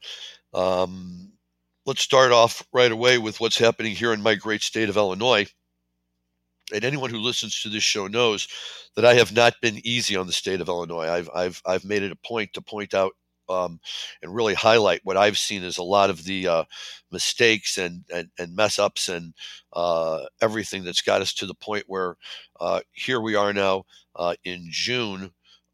[0.53, 1.33] Um,
[1.85, 5.45] let's start off right away with what's happening here in my great state of illinois.
[6.73, 8.47] And anyone who listens to this show knows
[8.95, 11.07] that I have not been easy on the state of Illinois.
[11.07, 13.11] I've I've I've made it a point to point out
[13.49, 13.79] um,
[14.21, 16.63] and really highlight what I've seen is a lot of the uh,
[17.11, 19.33] mistakes and, and, and mess ups and
[19.73, 22.15] uh, everything that's got us to the point where
[22.59, 23.83] uh, here we are now
[24.15, 25.31] uh, in June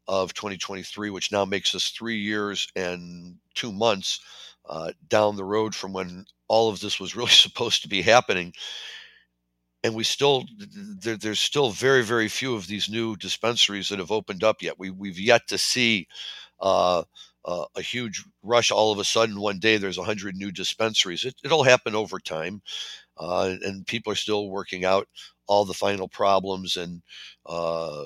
[0.08, 4.20] of 2023, which now makes us three years and two months
[4.68, 8.52] uh, down the road from when all of this was really supposed to be happening
[9.84, 10.44] and we still
[11.00, 14.78] there, there's still very very few of these new dispensaries that have opened up yet.
[14.78, 16.06] We we've yet to see
[16.60, 17.02] uh,
[17.44, 18.70] uh, a huge rush.
[18.70, 21.24] All of a sudden, one day there's a hundred new dispensaries.
[21.24, 22.62] It, will happen over time,
[23.18, 25.08] uh, and people are still working out
[25.46, 27.02] all the final problems and
[27.46, 28.04] uh,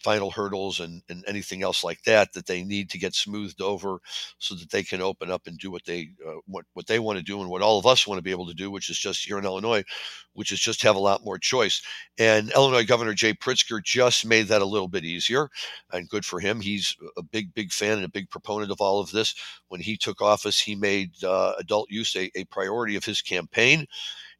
[0.00, 4.00] final hurdles and, and anything else like that that they need to get smoothed over
[4.38, 7.18] so that they can open up and do what they uh, what, what they want
[7.18, 8.98] to do and what all of us want to be able to do which is
[8.98, 9.84] just here in illinois
[10.32, 11.82] which is just have a lot more choice.
[12.18, 15.48] And illinois governor jay pritzker just made that a little bit easier
[15.92, 16.60] and good for him.
[16.60, 19.34] He's a big big fan and a big proponent of all of this.
[19.68, 23.86] When he took office he made uh, adult use a, a priority of his campaign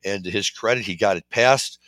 [0.05, 1.78] and to his credit he got it passed.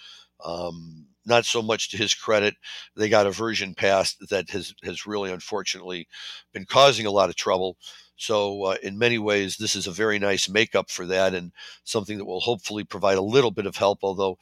[0.44, 2.54] Um, not so much to his credit.
[2.96, 6.08] They got a version passed that has has really unfortunately
[6.52, 7.76] been causing a lot of trouble.
[8.16, 11.52] So uh, in many ways, this is a very nice makeup for that, and
[11.84, 14.00] something that will hopefully provide a little bit of help.
[14.02, 14.38] Although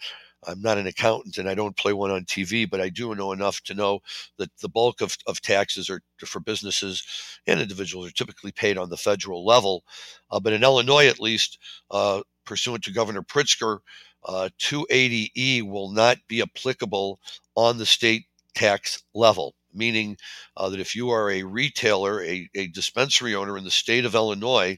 [0.47, 3.33] I'm not an accountant and I don't play one on TV, but I do know
[3.33, 4.01] enough to know
[4.39, 7.05] that the bulk of, of taxes are for businesses
[7.47, 9.85] and individuals are typically paid on the federal level.
[10.31, 11.59] Uh, but in Illinois, at least,
[11.91, 13.81] uh, pursuant to Governor Pritzker,
[14.25, 17.21] uh, 280E will not be applicable
[17.55, 20.17] on the state tax level, meaning
[20.57, 24.15] uh, that if you are a retailer, a, a dispensary owner in the state of
[24.15, 24.77] Illinois,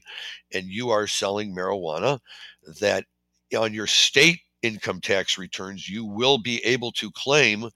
[0.53, 2.19] and you are selling marijuana,
[2.79, 3.05] that
[3.57, 7.69] on your state income tax returns, you will be able to claim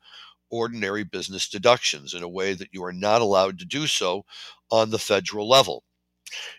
[0.49, 4.23] ordinary business deductions in a way that you are not allowed to do so
[4.71, 5.83] on the federal level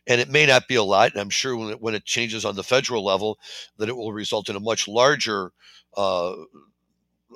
[0.06, 1.12] and it may not be a lot.
[1.12, 3.38] And I'm sure when it, when it changes on the federal level,
[3.78, 5.52] that it will result in a much larger
[5.96, 6.34] uh,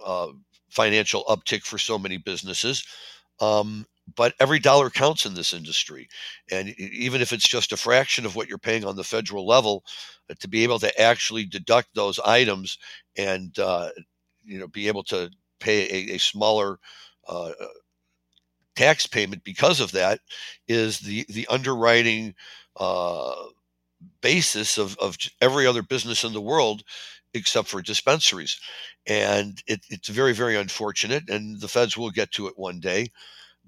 [0.05, 0.29] uh,
[0.71, 2.85] financial uptick for so many businesses.
[3.41, 6.09] Um, but every dollar counts in this industry,
[6.51, 9.85] and even if it's just a fraction of what you're paying on the federal level,
[10.29, 12.79] uh, to be able to actually deduct those items
[13.17, 13.91] and uh,
[14.45, 15.31] you know be able to
[15.61, 16.79] pay a, a smaller
[17.29, 17.53] uh,
[18.77, 20.21] tax payment because of that
[20.69, 22.35] is the the underwriting
[22.77, 23.35] uh,
[24.21, 26.83] basis of, of every other business in the world
[27.35, 28.59] except for dispensaries
[29.07, 33.09] and it, it's very very unfortunate and the feds will get to it one day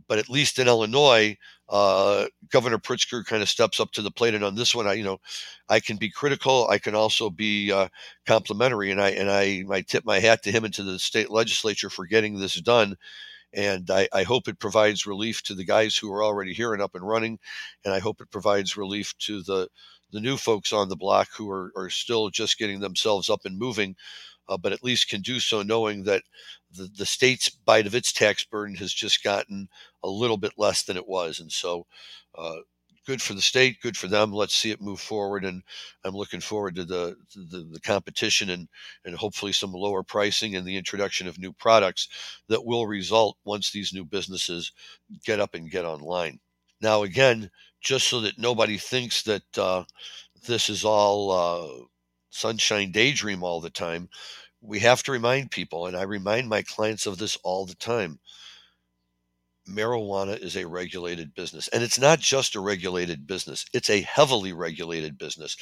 [0.09, 1.37] but at least in Illinois,
[1.69, 4.35] uh, Governor Pritzker kind of steps up to the plate.
[4.35, 5.19] And on this one, I, you know,
[5.69, 6.69] I can be critical.
[6.69, 7.89] I can also be uh,
[8.27, 8.91] complimentary.
[8.91, 11.91] And I and I, I tip my hat to him and to the state legislature
[11.91, 12.97] for getting this done.
[13.55, 16.83] And I, I hope it provides relief to the guys who are already here and
[16.83, 17.39] up and running.
[17.85, 19.69] And I hope it provides relief to the
[20.13, 23.59] the new folks on the block who are, are still just getting themselves up and
[23.59, 23.97] moving,
[24.49, 26.23] uh, but at least can do so knowing that
[26.73, 29.69] the, the state's bite of its tax burden has just gotten
[30.05, 31.41] a little bit less than it was.
[31.41, 31.87] And so,
[32.37, 32.59] uh,
[33.07, 34.33] good for the state, good for them.
[34.33, 35.45] Let's see it move forward.
[35.45, 35.63] And
[36.05, 38.69] I'm looking forward to the, the, the competition and,
[39.05, 42.09] and hopefully some lower pricing and the introduction of new products
[42.49, 44.73] that will result once these new businesses
[45.25, 46.39] get up and get online.
[46.81, 47.51] Now, again,
[47.81, 49.85] just so that nobody thinks that uh,
[50.47, 51.85] this is all uh,
[52.31, 54.09] sunshine daydream all the time,
[54.61, 58.19] we have to remind people, and I remind my clients of this all the time
[59.69, 61.69] marijuana is a regulated business.
[61.69, 65.57] And it's not just a regulated business, it's a heavily regulated business.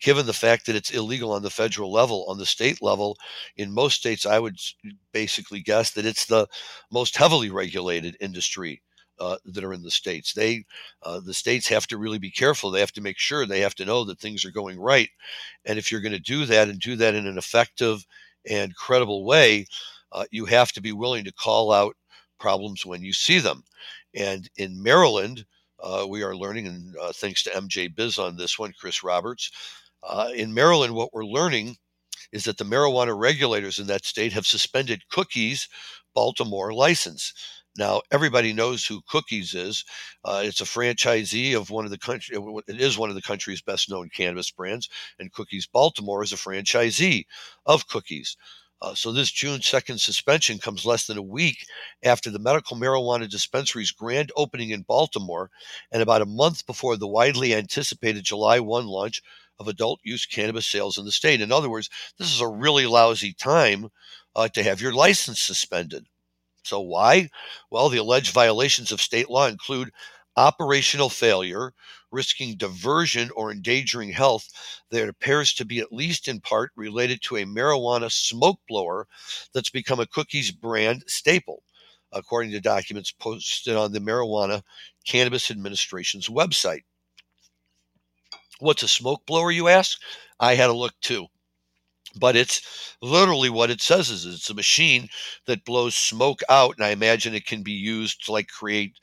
[0.00, 3.16] Given the fact that it's illegal on the federal level, on the state level,
[3.56, 4.56] in most states, I would
[5.12, 6.46] basically guess that it's the
[6.90, 8.82] most heavily regulated industry.
[9.18, 10.64] Uh, that are in the states, they,
[11.02, 12.70] uh, the states have to really be careful.
[12.70, 15.10] They have to make sure they have to know that things are going right,
[15.66, 18.06] and if you're going to do that and do that in an effective
[18.48, 19.66] and credible way,
[20.12, 21.94] uh, you have to be willing to call out
[22.40, 23.62] problems when you see them.
[24.14, 25.44] And in Maryland,
[25.78, 29.50] uh, we are learning, and uh, thanks to MJ Biz on this one, Chris Roberts,
[30.02, 31.76] uh, in Maryland, what we're learning
[32.32, 35.68] is that the marijuana regulators in that state have suspended Cookies'
[36.14, 37.32] Baltimore license.
[37.76, 39.84] Now, everybody knows who Cookies is.
[40.24, 42.36] Uh, it's a franchisee of one of the country.
[42.66, 44.88] It is one of the country's best known cannabis brands,
[45.18, 47.24] and Cookies Baltimore is a franchisee
[47.66, 48.36] of Cookies.
[48.82, 51.66] Uh, so this June 2nd suspension comes less than a week
[52.02, 55.50] after the medical marijuana dispensary's grand opening in Baltimore
[55.92, 59.22] and about a month before the widely anticipated July 1 launch
[59.58, 61.42] of adult use cannabis sales in the state.
[61.42, 63.90] In other words, this is a really lousy time
[64.34, 66.06] uh, to have your license suspended.
[66.64, 67.28] So why?
[67.70, 69.90] Well, the alleged violations of state law include
[70.36, 71.72] operational failure,
[72.10, 74.48] risking diversion or endangering health
[74.90, 79.06] that appears to be at least in part related to a marijuana smoke blower
[79.52, 81.62] that's become a cookies brand staple,
[82.12, 84.62] according to documents posted on the Maryland
[85.06, 86.82] Cannabis Administration's website.
[88.60, 90.00] What's a smoke blower, you ask?
[90.38, 91.26] I had a look too
[92.16, 95.08] but it's literally what it says is it's a machine
[95.46, 98.94] that blows smoke out and i imagine it can be used to like create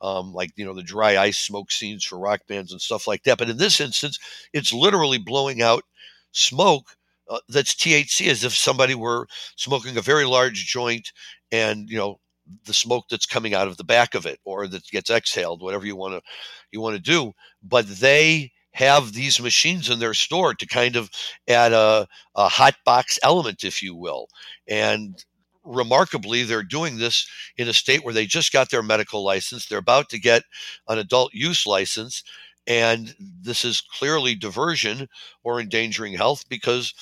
[0.00, 3.22] um, like you know the dry ice smoke scenes for rock bands and stuff like
[3.24, 3.38] that.
[3.38, 4.18] But in this instance,
[4.52, 5.84] it's literally blowing out
[6.32, 6.96] smoke
[7.28, 9.26] uh, that's THC, as if somebody were
[9.56, 11.12] smoking a very large joint,
[11.50, 12.20] and you know
[12.64, 15.86] the smoke that's coming out of the back of it or that gets exhaled, whatever
[15.86, 16.22] you want to
[16.70, 17.32] you want to do.
[17.62, 21.10] But they have these machines in their store to kind of
[21.48, 24.28] add a, a hot box element, if you will.
[24.68, 25.24] And
[25.66, 29.66] remarkably, they're doing this in a state where they just got their medical license.
[29.66, 30.42] They're about to get
[30.88, 32.22] an adult use license.
[32.66, 35.08] And this is clearly diversion
[35.44, 36.94] or endangering health because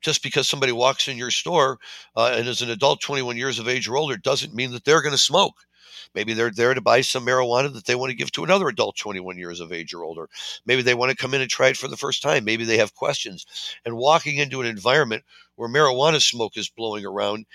[0.00, 1.78] just because somebody walks in your store
[2.16, 5.02] uh, and is an adult 21 years of age or older doesn't mean that they're
[5.02, 5.54] going to smoke.
[6.14, 8.96] Maybe they're there to buy some marijuana that they want to give to another adult
[8.96, 10.28] 21 years of age or older.
[10.64, 12.44] Maybe they want to come in and try it for the first time.
[12.44, 13.46] Maybe they have questions.
[13.84, 15.24] And walking into an environment
[15.56, 17.46] where marijuana smoke is blowing around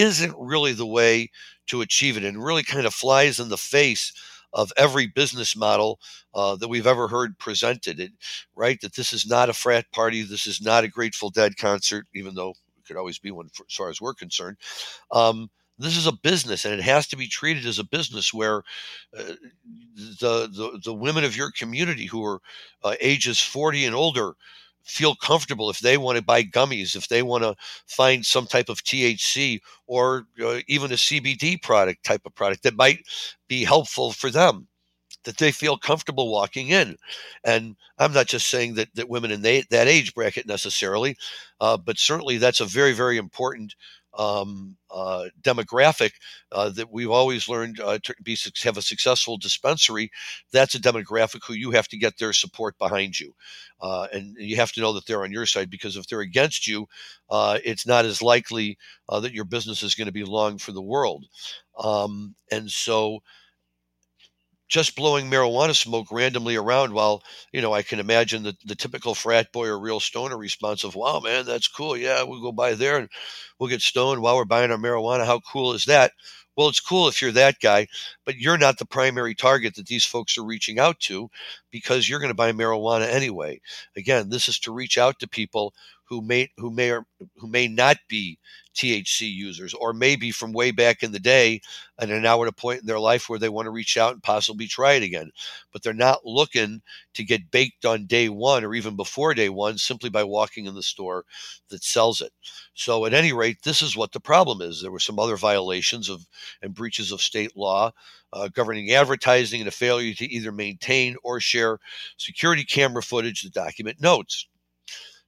[0.00, 1.30] isn't really the way
[1.68, 4.12] to achieve it and really kind of flies in the face
[4.52, 6.00] of every business model
[6.34, 8.12] uh, that we've ever heard presented it
[8.56, 12.06] right that this is not a frat party this is not a grateful dead concert
[12.14, 14.56] even though it could always be one for, as far as we're concerned.
[15.12, 18.62] Um, this is a business and it has to be treated as a business where
[19.18, 19.34] uh,
[19.94, 22.40] the, the, the women of your community who are
[22.84, 24.34] uh, ages 40 and older
[24.84, 27.54] feel comfortable if they want to buy gummies, if they want to
[27.86, 32.76] find some type of THC or uh, even a CBD product type of product that
[32.76, 33.00] might
[33.48, 34.66] be helpful for them,
[35.24, 36.96] that they feel comfortable walking in.
[37.44, 41.16] And I'm not just saying that, that women in they, that age bracket necessarily,
[41.60, 43.74] uh, but certainly that's a very, very important
[44.18, 46.12] um, uh, demographic
[46.52, 50.10] uh, that we've always learned uh, to be have a successful dispensary.
[50.52, 53.34] That's a demographic who you have to get their support behind you,
[53.80, 56.66] uh, and you have to know that they're on your side because if they're against
[56.66, 56.86] you,
[57.30, 60.82] uh, it's not as likely that your business is going to be long for the
[60.82, 61.26] world.
[61.78, 63.20] Um, and so
[64.70, 69.14] just blowing marijuana smoke randomly around while you know i can imagine the, the typical
[69.14, 71.96] frat boy or real stoner response of wow man that's cool.
[71.96, 73.08] Yeah we'll go by there and
[73.58, 75.26] we'll get stoned while we're buying our marijuana.
[75.26, 76.12] How cool is that?
[76.56, 77.86] Well, it's cool if you're that guy,
[78.26, 81.30] but you're not the primary target that these folks are reaching out to
[81.70, 83.60] because you're going to buy marijuana anyway.
[83.96, 85.72] Again, this is to reach out to people
[86.04, 87.06] who may who may or
[87.36, 88.38] who may not be
[88.74, 91.60] THC users or maybe from way back in the day
[91.98, 94.12] and are now at a point in their life where they want to reach out
[94.12, 95.30] and possibly try it again.
[95.72, 96.82] But they're not looking
[97.14, 100.74] to get baked on day one or even before day one simply by walking in
[100.74, 101.24] the store
[101.68, 102.32] that sells it.
[102.74, 104.80] So at any rate, this is what the problem is.
[104.80, 106.26] There were some other violations of
[106.62, 107.92] and breaches of state law
[108.32, 111.78] uh, governing advertising and a failure to either maintain or share
[112.16, 114.46] security camera footage that document notes.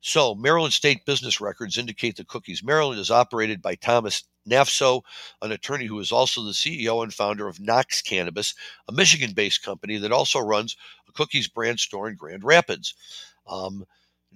[0.05, 5.03] So, Maryland state business records indicate that Cookies Maryland is operated by Thomas Nafso,
[5.41, 8.53] an attorney who is also the CEO and founder of NOXX Cannabis,
[8.89, 10.77] a Michigan based company that also runs
[11.09, 12.95] a Cookies brand store in Grand Rapids.
[13.47, 13.87] Um,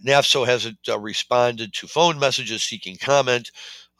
[0.05, 3.51] Nafso hasn't uh, responded to phone messages seeking comment.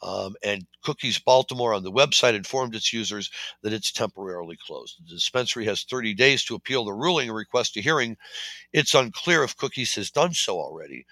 [0.01, 3.31] Um, and Cookies Baltimore on the website informed its users
[3.63, 4.97] that it's temporarily closed.
[5.03, 8.17] The dispensary has 30 days to appeal the ruling and request a hearing.
[8.73, 11.05] It's unclear if Cookies has done so already.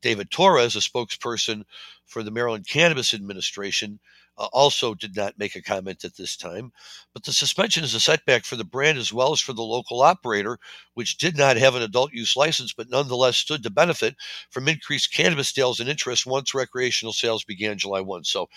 [0.00, 1.62] David Torres, a spokesperson
[2.04, 4.00] for the Maryland Cannabis Administration,
[4.46, 6.72] also did not make a comment at this time.
[7.12, 10.02] But the suspension is a setback for the brand as well as for the local
[10.02, 10.58] operator,
[10.94, 14.16] which did not have an adult use license, but nonetheless stood to benefit
[14.50, 18.24] from increased cannabis sales and interest once recreational sales began July 1.
[18.24, 18.48] So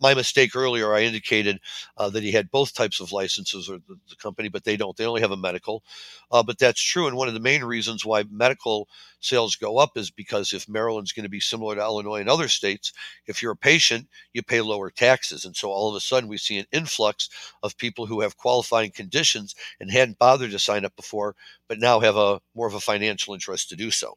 [0.00, 1.60] my mistake earlier, I indicated
[1.96, 4.96] uh, that he had both types of licenses or the, the, company, but they don't.
[4.96, 5.82] They only have a medical.
[6.30, 7.06] Uh, but that's true.
[7.06, 8.88] And one of the main reasons why medical
[9.20, 12.48] sales go up is because if Maryland's going to be similar to Illinois and other
[12.48, 12.92] states,
[13.26, 15.44] if you're a patient, you pay lower taxes.
[15.44, 17.28] And so all of a sudden we see an influx
[17.62, 21.34] of people who have qualifying conditions and hadn't bothered to sign up before,
[21.66, 24.16] but now have a more of a financial interest to do so.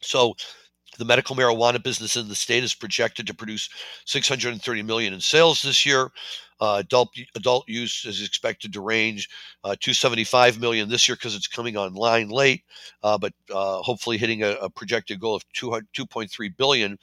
[0.00, 0.34] So
[0.98, 3.68] the medical marijuana business in the state is projected to produce
[4.04, 6.10] 630 million in sales this year.
[6.60, 9.28] Uh, adult adult use is expected to range
[9.64, 12.62] uh, 275 million this year because it's coming online late,
[13.02, 16.96] uh, but uh, hopefully hitting a, a, projected goal of 2.3 billion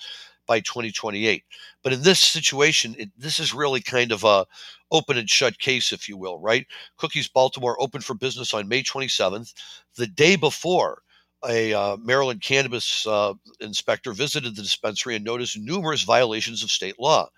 [0.48, 1.44] by 2028.
[1.84, 4.46] But in this situation, it, this is really kind of a
[4.92, 6.66] open and shut case, if you will, right?
[6.98, 9.54] Cookies Baltimore opened for business on May 27th,
[9.96, 11.04] the day before
[11.48, 17.00] a uh, Maryland cannabis uh, inspector visited the dispensary and noticed numerous violations of state
[17.00, 17.30] law.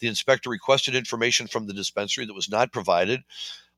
[0.00, 3.22] The inspector requested information from the dispensary that was not provided.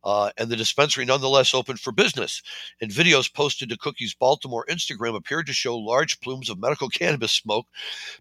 [0.05, 2.41] Uh, and the dispensary nonetheless opened for business.
[2.81, 7.33] And videos posted to Cookies Baltimore Instagram appeared to show large plumes of medical cannabis
[7.33, 7.66] smoke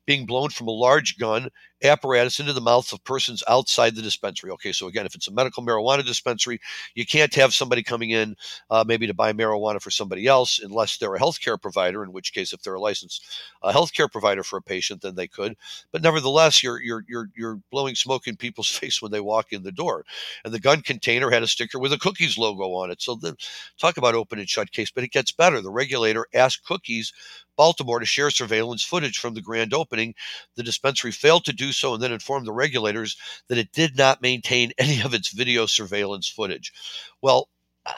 [0.05, 1.49] being blown from a large gun
[1.83, 4.51] apparatus into the mouths of persons outside the dispensary.
[4.51, 6.59] Okay, so again, if it's a medical marijuana dispensary,
[6.95, 8.35] you can't have somebody coming in
[8.69, 12.03] uh, maybe to buy marijuana for somebody else unless they're a healthcare provider.
[12.03, 13.25] In which case, if they're a licensed
[13.61, 15.55] uh, healthcare provider for a patient, then they could.
[15.91, 19.63] But nevertheless, you're you're you're you're blowing smoke in people's face when they walk in
[19.63, 20.05] the door.
[20.43, 23.01] And the gun container had a sticker with a cookies logo on it.
[23.01, 23.35] So then,
[23.79, 24.91] talk about open and shut case.
[24.91, 25.61] But it gets better.
[25.61, 27.13] The regulator asked cookies
[27.57, 30.13] Baltimore to share surveillance footage from the grand opening.
[30.55, 34.21] The dispensary failed to do so and then informed the regulators that it did not
[34.21, 36.73] maintain any of its video surveillance footage.
[37.21, 37.49] Well,
[37.85, 37.93] uh,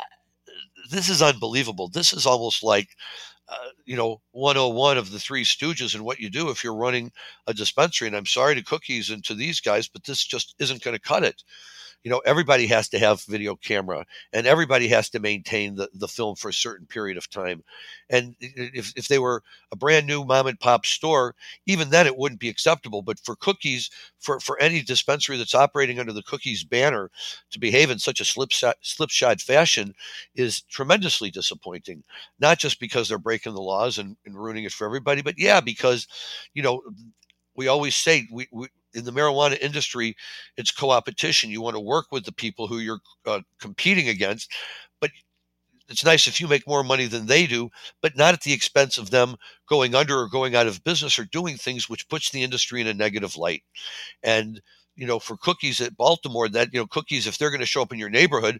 [0.90, 1.90] this is unbelievable.
[1.90, 2.90] This is almost like
[3.50, 7.12] uh, you know 101 of the three stooges and what you do if you're running
[7.48, 10.84] a dispensary and i'm sorry to cookies and to these guys but this just isn't
[10.84, 11.44] going to cut it
[12.04, 16.08] you know everybody has to have video camera and everybody has to maintain the, the
[16.08, 17.64] film for a certain period of time.
[18.10, 21.36] And if, if they were a brand new mom and pop store
[21.66, 23.02] even then it wouldn't be acceptable.
[23.02, 23.90] But for cookies
[24.20, 27.10] for, for any dispensary that's operating under the cookies banner
[27.52, 29.94] to behave in such a slipshod, slipshod fashion
[30.36, 32.04] is tremendously disappointing.
[32.40, 35.60] Not just because they're breaking the laws and, and ruining it for everybody but yeah
[35.62, 36.08] because
[36.54, 36.82] you know
[37.56, 40.16] we always say we, we in the marijuana industry,
[40.58, 41.50] it's co-opetition.
[41.52, 44.52] You want to work with the people who you're uh, competing against,
[45.02, 45.12] but
[45.90, 47.70] it's nice if you make more money than they do,
[48.02, 49.36] but not at the expense of them
[49.70, 52.88] going under or going out of business or doing things which puts the industry in
[52.88, 53.64] a negative light.
[54.24, 54.62] And
[54.98, 57.82] you know, for cookies at Baltimore, that you know, cookies if they're going to show
[57.82, 58.60] up in your neighborhood,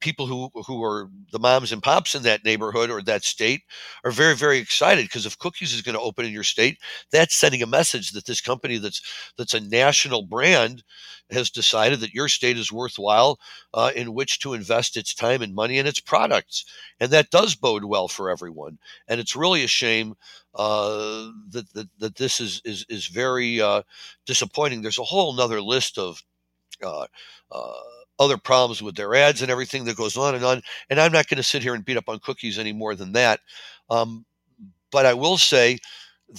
[0.00, 3.62] people who who are the moms and pops in that neighborhood or that state
[4.04, 6.78] are very very excited because if cookies is going to open in your state,
[7.10, 9.02] that's sending a message that this company that's
[9.36, 10.82] that's a national brand
[11.30, 13.38] has decided that your state is worthwhile
[13.74, 16.64] uh, in which to invest its time and money and its products,
[17.00, 18.78] and that does bode well for everyone.
[19.08, 20.14] And it's really a shame
[20.56, 23.82] uh, that, that, that this is is is very uh,
[24.26, 24.82] disappointing.
[24.82, 26.22] There's a whole nother list of
[26.82, 27.06] uh,
[27.52, 27.72] uh,
[28.18, 30.62] other problems with their ads and everything that goes on and on.
[30.90, 33.12] And I'm not going to sit here and beat up on cookies any more than
[33.12, 33.40] that.
[33.90, 34.24] Um,
[34.90, 35.78] but I will say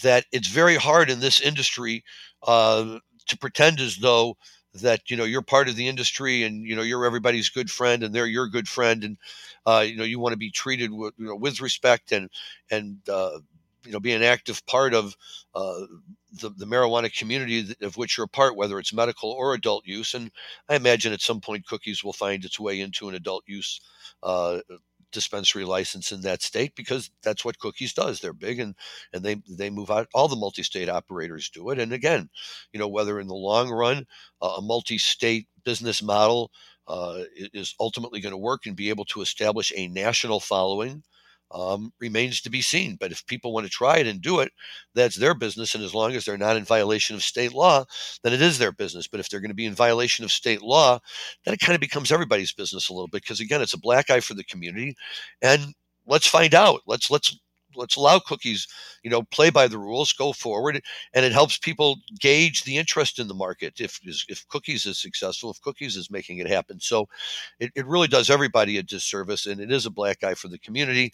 [0.04, 2.04] that it's very hard in this industry
[2.44, 4.38] uh, to pretend as though
[4.74, 8.04] that you know you're part of the industry and you know you're everybody's good friend
[8.04, 9.18] and they're your good friend and
[9.66, 12.30] uh, you know you want to be treated with you know with respect and
[12.70, 13.40] and uh,
[13.88, 15.16] you know be an active part of
[15.56, 15.82] uh,
[16.34, 20.14] the, the marijuana community of which you're a part, whether it's medical or adult use.
[20.14, 20.32] And
[20.70, 23.82] I imagine at some point cookies will find its way into an adult use
[24.24, 24.60] uh,
[25.12, 28.76] dispensary license in that state because that's what cookies does they're big and
[29.14, 32.30] and they they move out all the multi-state operators do it and again
[32.74, 34.06] you know whether in the long run
[34.42, 36.52] uh, a multi-state business model
[36.88, 37.22] uh,
[37.54, 41.02] is ultimately going to work and be able to establish a national following
[41.52, 42.98] um, remains to be seen.
[43.00, 44.52] But if people want to try it and do it,
[44.94, 45.76] that's their business.
[45.76, 47.86] And as long as they're not in violation of state law,
[48.24, 49.08] then it is their business.
[49.08, 51.00] But if they're going to be in violation of state law,
[51.46, 54.10] then it kind of becomes everybody's business a little bit because again, it's a black
[54.10, 54.96] eye for the community.
[55.42, 55.74] And
[56.06, 56.82] let's find out.
[56.88, 57.38] Let's let's
[57.78, 58.68] let's allow cookies,
[59.04, 60.82] you know, play by the rules, go forward,
[61.14, 63.80] and it helps people gauge the interest in the market.
[63.80, 67.08] If if cookies is successful, if cookies is making it happen, so
[67.60, 70.60] it, it really does everybody a disservice, and it is a black eye for the
[70.60, 71.14] community.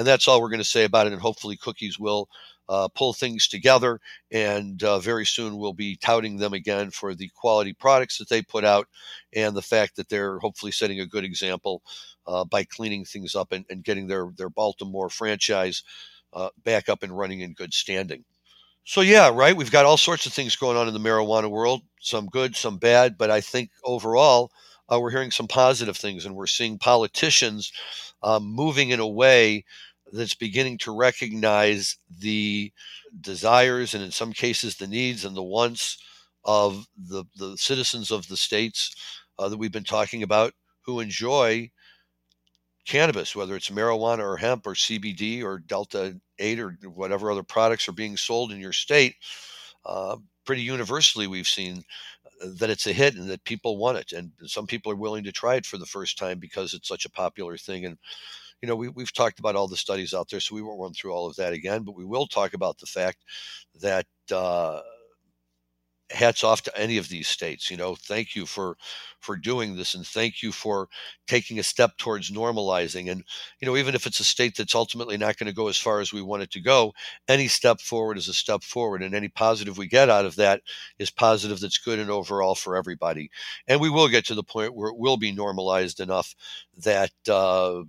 [0.00, 1.12] And that's all we're going to say about it.
[1.12, 2.30] And hopefully, cookies will
[2.70, 4.00] uh, pull things together.
[4.32, 8.40] And uh, very soon, we'll be touting them again for the quality products that they
[8.40, 8.88] put out
[9.34, 11.82] and the fact that they're hopefully setting a good example
[12.26, 15.82] uh, by cleaning things up and, and, getting their, their Baltimore franchise
[16.32, 18.24] uh, back up and running in good standing.
[18.84, 19.54] So, yeah, right.
[19.54, 22.78] We've got all sorts of things going on in the marijuana world, some good, some
[22.78, 23.18] bad.
[23.18, 24.50] But I think overall,
[24.90, 27.70] uh, we're hearing some positive things and we're seeing politicians
[28.22, 29.64] um, moving in a way
[30.12, 32.72] that's beginning to recognize the
[33.20, 35.98] desires and in some cases the needs and the wants
[36.44, 38.94] of the, the citizens of the states
[39.38, 40.52] uh, that we've been talking about
[40.82, 41.70] who enjoy
[42.86, 47.88] cannabis, whether it's marijuana or hemp or CBD or Delta 8 or whatever other products
[47.88, 49.14] are being sold in your state.
[49.84, 51.84] Uh, pretty universally, we've seen
[52.58, 54.12] that it's a hit and that people want it.
[54.12, 57.04] And some people are willing to try it for the first time because it's such
[57.04, 57.84] a popular thing.
[57.84, 57.98] And
[58.62, 60.92] you know, we, we've talked about all the studies out there, so we won't run
[60.92, 63.18] through all of that again, but we will talk about the fact
[63.80, 64.80] that uh,
[66.10, 67.70] hats off to any of these states.
[67.70, 68.76] You know, thank you for
[69.20, 70.88] for doing this, and thank you for
[71.28, 73.10] taking a step towards normalizing.
[73.10, 73.22] And
[73.60, 76.00] you know, even if it's a state that's ultimately not going to go as far
[76.00, 76.92] as we want it to go,
[77.28, 80.62] any step forward is a step forward, and any positive we get out of that
[80.98, 83.30] is positive that's good and overall for everybody.
[83.68, 86.34] And we will get to the point where it will be normalized enough
[86.78, 87.12] that.
[87.28, 87.82] Uh,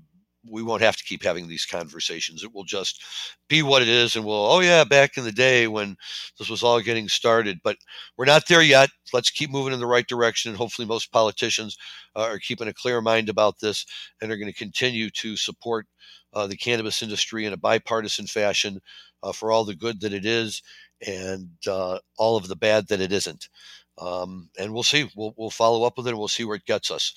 [0.49, 2.43] we won't have to keep having these conversations.
[2.43, 3.03] It will just
[3.47, 5.95] be what it is, and we'll, oh yeah, back in the day when
[6.39, 7.59] this was all getting started.
[7.63, 7.77] But
[8.17, 8.89] we're not there yet.
[9.13, 11.77] Let's keep moving in the right direction, and hopefully, most politicians
[12.15, 13.85] uh, are keeping a clear mind about this
[14.21, 15.87] and are going to continue to support
[16.33, 18.79] uh, the cannabis industry in a bipartisan fashion
[19.23, 20.61] uh, for all the good that it is
[21.05, 23.49] and uh, all of the bad that it isn't.
[23.97, 25.09] Um, and we'll see.
[25.15, 27.13] We'll, we'll follow up with it and we'll see where it gets us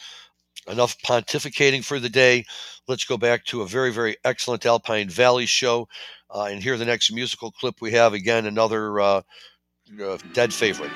[0.68, 2.44] enough pontificating for the day.
[2.88, 5.88] Let's go back to a very, very excellent Alpine Valley show
[6.30, 8.12] uh, and hear the next musical clip we have.
[8.12, 9.22] Again, another uh,
[10.02, 10.90] uh, dead favorite.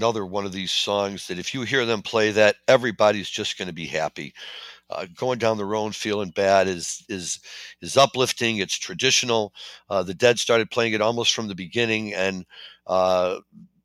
[0.00, 3.68] Another one of these songs that if you hear them play that, everybody's just going
[3.68, 4.32] to be happy.
[4.88, 7.38] Uh, going down the road feeling bad is is
[7.82, 8.56] is uplifting.
[8.56, 9.52] It's traditional.
[9.90, 12.46] Uh, the Dead started playing it almost from the beginning, and
[12.86, 13.40] uh,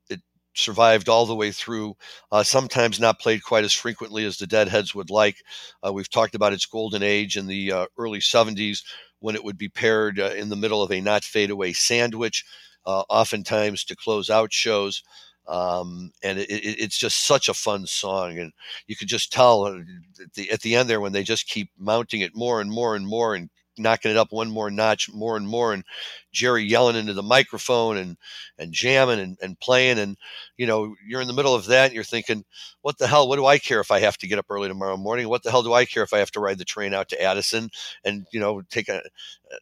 [0.10, 0.22] it
[0.54, 1.98] survived all the way through.
[2.32, 5.44] Uh, sometimes not played quite as frequently as the Deadheads would like.
[5.86, 8.86] Uh, we've talked about its golden age in the uh, early '70s
[9.20, 12.46] when it would be paired in the middle of a not fade away sandwich,
[12.86, 15.04] oftentimes to close out shows.
[15.48, 18.52] Um, and it, it, it's just such a fun song, and
[18.88, 19.80] you could just tell uh,
[20.22, 22.96] at the, at the end there when they just keep mounting it more and more
[22.96, 25.84] and more and knocking it up one more notch, more and more, and
[26.32, 28.18] Jerry yelling into the microphone and
[28.58, 30.18] and jamming and, and playing, and
[30.58, 32.44] you know you're in the middle of that, and you're thinking,
[32.82, 33.28] what the hell?
[33.28, 35.30] What do I care if I have to get up early tomorrow morning?
[35.30, 37.22] What the hell do I care if I have to ride the train out to
[37.22, 37.70] Addison
[38.04, 39.02] and you know take a?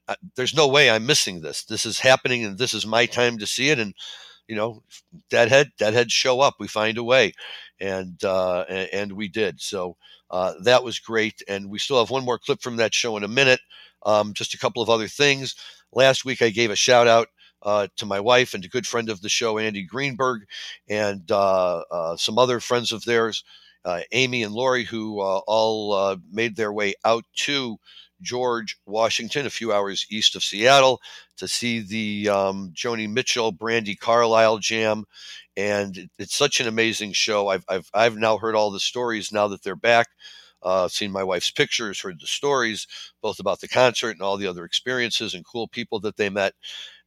[0.07, 1.63] Uh, there's no way I'm missing this.
[1.65, 3.93] This is happening, and this is my time to see it, and
[4.47, 4.83] you know,
[5.29, 6.55] deadhead, deadhead show up.
[6.59, 7.33] We find a way,
[7.79, 9.61] and uh, and we did.
[9.61, 9.97] So
[10.29, 11.41] uh, that was great.
[11.47, 13.59] And we still have one more clip from that show in a minute.
[14.05, 15.55] Um, just a couple of other things.
[15.91, 17.27] Last week, I gave a shout out
[17.61, 20.41] uh, to my wife and to good friend of the show, Andy Greenberg,
[20.89, 23.43] and uh, uh, some other friends of theirs,
[23.85, 27.77] uh, Amy and Lori, who all made their way out to
[28.23, 31.01] George, Washington, a few hours east of Seattle,
[31.37, 35.05] to see the um, Joni Mitchell, Brandi Carlile jam.
[35.55, 37.49] And it's such an amazing show.
[37.49, 40.07] I've, I've, I've now heard all the stories now that they're back
[40.63, 42.87] uh, seen my wife's pictures, heard the stories,
[43.21, 46.53] both about the concert and all the other experiences and cool people that they met.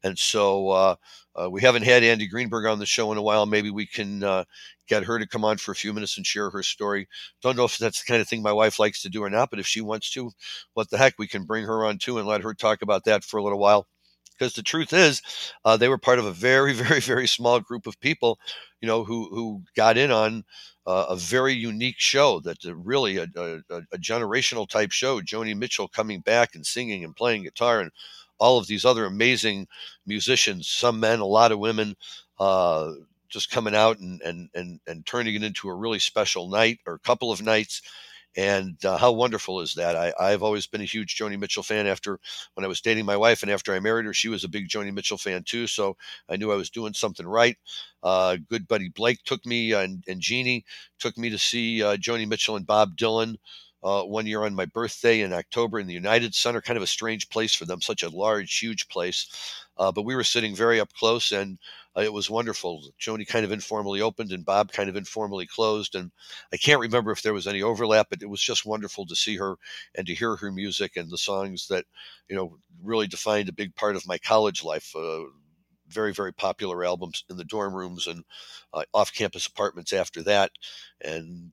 [0.03, 0.97] And so uh,
[1.35, 3.47] uh, we haven't had Andy Greenberg on the show in a while.
[3.47, 4.45] Maybe we can uh,
[4.89, 7.09] get her to come on for a few minutes and share her story.
[7.43, 9.51] Don't know if that's the kind of thing my wife likes to do or not,
[9.51, 10.31] but if she wants to,
[10.75, 13.25] what the heck, we can bring her on too and let her talk about that
[13.25, 13.87] for a little while
[14.39, 15.23] because the truth is
[15.65, 18.39] uh, they were part of a very very very small group of people
[18.83, 20.45] you know who who got in on
[20.87, 23.61] uh, a very unique show that uh, really a, a,
[23.93, 25.21] a, generational type show.
[25.21, 27.91] Joni Mitchell coming back and singing and playing guitar, and
[28.39, 29.67] all of these other amazing
[30.07, 31.97] musicians, some men, a lot of women,
[32.39, 32.93] uh,
[33.29, 36.95] just coming out and, and and and turning it into a really special night or
[36.95, 37.83] a couple of nights.
[38.39, 39.97] And uh, how wonderful is that?
[39.97, 41.87] I, I've always been a huge Joni Mitchell fan.
[41.87, 42.21] After
[42.53, 44.69] when I was dating my wife, and after I married her, she was a big
[44.69, 45.67] Joni Mitchell fan too.
[45.67, 45.97] So
[46.29, 47.57] I knew I was doing something right.
[48.03, 50.67] Uh, good buddy Blake took me, uh, and, and Jeannie
[50.99, 53.37] took me to see uh, Joni Mitchell and Bob Dylan.
[53.87, 56.89] Uh, one year on my birthday in October in the United Center, kind of a
[56.89, 59.29] strange place for them, such a large, huge place.
[59.79, 61.57] Uh, but we were sitting very up close, and
[61.97, 62.83] uh, it was wonderful.
[63.01, 65.95] Joni kind of informally opened and Bob kind of informally closed.
[65.95, 66.11] And
[66.53, 69.37] I can't remember if there was any overlap, but it was just wonderful to see
[69.37, 69.55] her
[69.95, 71.85] and to hear her music and the songs that,
[72.29, 74.97] you know, really defined a big part of my college life.
[74.97, 75.27] Uh,
[75.89, 78.25] very, very popular albums in the dorm rooms and
[78.75, 80.51] uh, off campus apartments after that.
[81.01, 81.53] And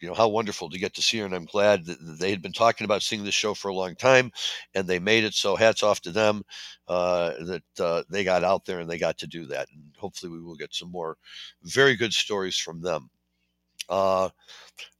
[0.00, 2.42] you know how wonderful to get to see her and i'm glad that they had
[2.42, 4.30] been talking about seeing this show for a long time
[4.74, 6.42] and they made it so hats off to them
[6.88, 10.32] uh, that uh, they got out there and they got to do that and hopefully
[10.32, 11.16] we will get some more
[11.62, 13.10] very good stories from them
[13.88, 14.28] uh,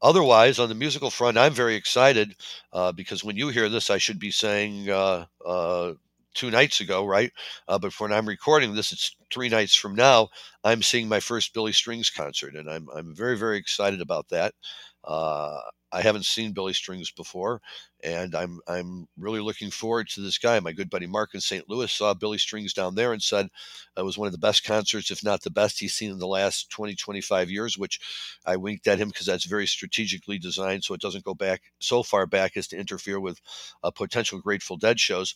[0.02, 2.34] otherwise on the musical front i'm very excited
[2.72, 5.92] uh, because when you hear this i should be saying uh, uh,
[6.34, 7.32] two nights ago, right?
[7.68, 10.28] Uh, but when I'm recording this, it's three nights from now.
[10.62, 14.54] I'm seeing my first Billy Strings concert, and I'm I'm very very excited about that.
[15.04, 15.60] Uh,
[15.92, 17.60] I haven't seen Billy Strings before,
[18.04, 20.60] and I'm I'm really looking forward to this guy.
[20.60, 21.68] My good buddy Mark in St.
[21.68, 23.48] Louis saw Billy Strings down there and said
[23.96, 26.26] it was one of the best concerts, if not the best, he's seen in the
[26.28, 27.76] last 20, 25 years.
[27.76, 27.98] Which
[28.46, 32.02] I winked at him because that's very strategically designed, so it doesn't go back so
[32.02, 33.40] far back as to interfere with
[33.82, 35.34] uh, potential Grateful Dead shows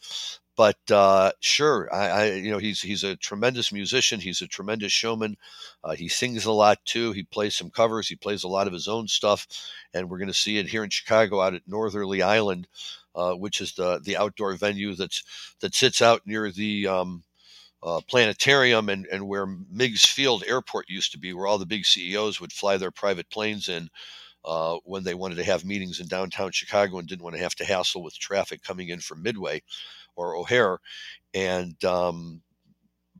[0.56, 4.20] but uh, sure, I, I, you know he's he's a tremendous musician.
[4.20, 5.36] He's a tremendous showman.
[5.82, 7.12] Uh, he sings a lot too.
[7.12, 8.08] He plays some covers.
[8.08, 9.46] He plays a lot of his own stuff,
[9.92, 12.68] and we're going to see it here in Chicago out at Northerly Island,
[13.16, 17.24] uh, which is the the outdoor venue that's that sits out near the um,
[17.82, 21.84] uh, planetarium and, and where Meigs Field Airport used to be, where all the big
[21.84, 23.88] CEOs would fly their private planes in.
[24.46, 27.54] Uh, when they wanted to have meetings in downtown Chicago and didn't want to have
[27.54, 29.62] to hassle with traffic coming in from Midway
[30.16, 30.78] or O'Hare,
[31.34, 32.42] and um,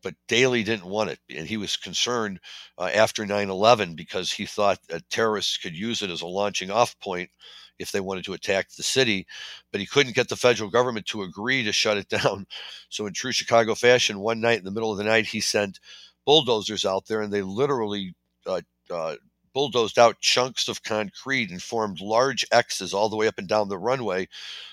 [0.03, 2.41] but Daley didn't want it, and he was concerned
[2.79, 6.99] uh, after 9/11 because he thought that terrorists could use it as a launching off
[7.01, 7.31] point
[7.79, 9.27] if they wanted to attack the city,
[9.73, 12.47] but he couldn't get the federal government to agree to shut it down.
[12.89, 15.81] So, in true Chicago fashion, one night in the middle of the night, he sent
[16.25, 18.15] bulldozers out there, and they literally
[18.47, 19.17] uh, uh,
[19.55, 23.69] bulldozed out chunks of concrete and formed large X's all the way up and down
[23.69, 24.29] the runway.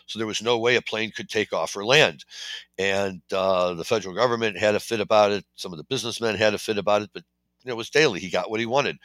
[0.08, 2.26] So there was no way a plane could take off or land.
[2.78, 5.46] And uh, the federal government had a fit about it.
[5.56, 7.24] Some of the businessmen had a fit about it, but
[7.66, 8.20] it was Daley.
[8.20, 8.98] He got what he wanted.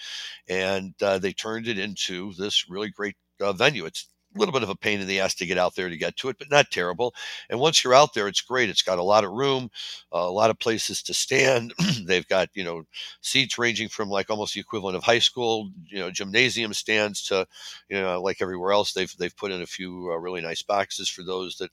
[0.48, 3.86] And uh, they turned it into this really great uh, venue.
[3.86, 5.96] It's a little bit of a pain in the ass to get out there to
[5.96, 7.14] get to it, but not terrible.
[7.50, 8.70] And once you're out there, it's great.
[8.70, 9.70] It's got a lot of room,
[10.14, 11.72] uh, a lot of places to stand.
[12.06, 12.82] They've got you know
[13.20, 17.46] seats ranging from like almost the equivalent of high school, you know, gymnasium stands to
[17.88, 18.92] you know like everywhere else.
[18.92, 21.70] They've they've put in a few uh, really nice boxes for those that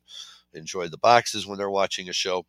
[0.54, 2.46] enjoy the boxes when they're watching a show.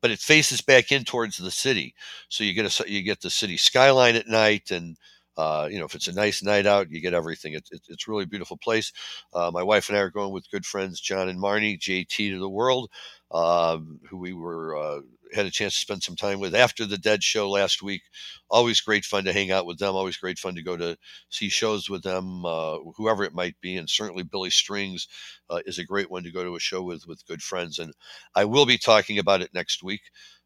[0.00, 1.94] but it faces back in towards the city.
[2.28, 4.96] So you get a you get the city skyline at night, and
[5.40, 7.54] uh, you know if it's a nice night out, you get everything.
[7.54, 8.92] It, it, it's really a beautiful place.
[9.32, 12.38] Uh, my wife and I are going with good friends John and Marnie, JT to
[12.38, 12.90] the world,
[13.30, 15.00] um, who we were uh,
[15.32, 18.02] had a chance to spend some time with after the Dead show last week.
[18.50, 19.94] Always great fun to hang out with them.
[19.94, 20.96] Always great fun to go to
[21.30, 23.76] see shows with them, uh, whoever it might be.
[23.76, 25.06] And certainly Billy Strings
[25.48, 27.78] uh, is a great one to go to a show with with good friends.
[27.78, 27.92] And
[28.34, 30.02] I will be talking about it next week.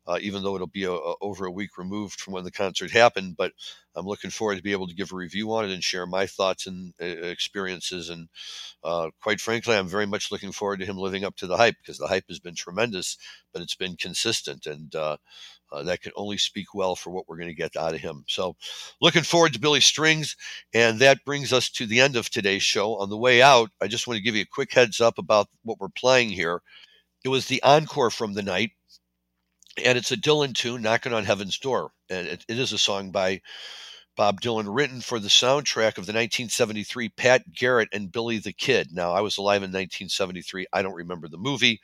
[0.06, 2.90] Uh, even though it'll be a, a, over a week removed from when the concert
[2.90, 3.36] happened.
[3.36, 3.52] But
[3.96, 6.26] I'm looking forward to be able to give a review on it and share my
[6.26, 8.10] thoughts and uh, experiences.
[8.10, 8.28] And
[8.82, 11.76] uh, quite frankly, I'm very much looking forward to him living up to the hype
[11.78, 13.16] because the hype has been tremendous,
[13.52, 14.66] but it's been consistent.
[14.66, 15.16] And uh,
[15.72, 18.24] uh, that can only speak well for what we're going to get out of him.
[18.28, 18.56] So,
[19.00, 20.36] looking forward to Billy Strings.
[20.72, 22.96] And that brings us to the end of today's show.
[22.96, 25.48] On the way out, I just want to give you a quick heads up about
[25.62, 26.60] what we're playing here.
[27.24, 28.72] It was the encore from the night
[29.82, 33.10] and it's a Dylan tune, "Knocking on Heaven's Door," and it, it is a song
[33.10, 33.40] by
[34.16, 38.92] Bob Dylan, written for the soundtrack of the 1973 Pat Garrett and Billy the Kid.
[38.92, 40.66] Now, I was alive in 1973.
[40.72, 41.80] I don't remember the movie.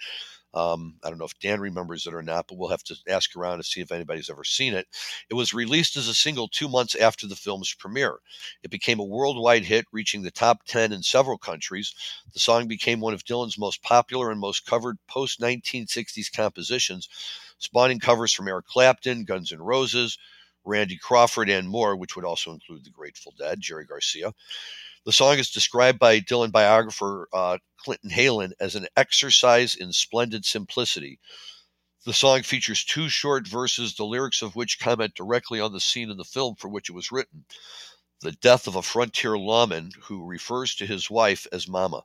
[0.52, 3.36] Um, I don't know if Dan remembers it or not, but we'll have to ask
[3.36, 4.88] around to see if anybody's ever seen it.
[5.28, 8.18] It was released as a single two months after the film's premiere.
[8.62, 11.94] It became a worldwide hit, reaching the top 10 in several countries.
[12.32, 17.08] The song became one of Dylan's most popular and most covered post 1960s compositions,
[17.58, 20.18] spawning covers from Eric Clapton, Guns N' Roses,
[20.64, 24.32] Randy Crawford, and more, which would also include the Grateful Dead, Jerry Garcia.
[25.06, 30.44] The song is described by Dylan biographer uh, Clinton Heylin as an exercise in splendid
[30.44, 31.18] simplicity.
[32.04, 36.10] The song features two short verses, the lyrics of which comment directly on the scene
[36.10, 37.44] in the film for which it was written
[38.22, 42.02] the death of a frontier lawman who refers to his wife as Mama.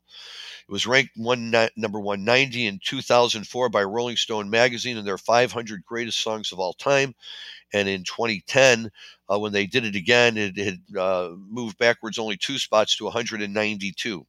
[0.68, 5.86] It was ranked one, number 190 in 2004 by Rolling Stone magazine in their 500
[5.86, 7.14] greatest songs of all time.
[7.74, 8.92] And in 2010,
[9.32, 13.06] uh, when they did it again, it had uh, moved backwards only two spots to
[13.06, 14.26] 192.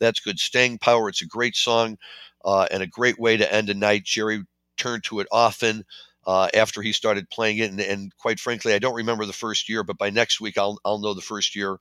[0.00, 1.08] That's good staying power.
[1.08, 1.98] It's a great song
[2.44, 4.04] uh, and a great way to end a night.
[4.04, 4.44] Jerry
[4.76, 5.84] turned to it often.
[6.26, 7.70] Uh, after he started playing it.
[7.70, 10.78] And, and, quite frankly, I don't remember the first year, but by next week I'll
[10.84, 11.78] I'll know the first year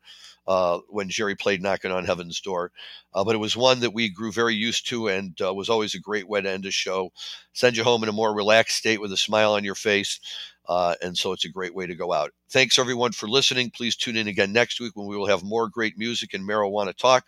[0.47, 2.71] uh, when Jerry played "Knocking on Heaven's Door."
[3.13, 5.95] Uh, but it was one that we grew very used to, and uh, was always
[5.95, 7.11] a great way to end a show.
[7.53, 10.19] Send you home in a more relaxed state with a smile on your face.
[10.67, 12.31] Uh, and so it's a great way to go out.
[12.49, 13.69] Thanks everyone for listening.
[13.69, 16.95] Please tune in again next week when we will have more great music and marijuana
[16.95, 17.25] talk.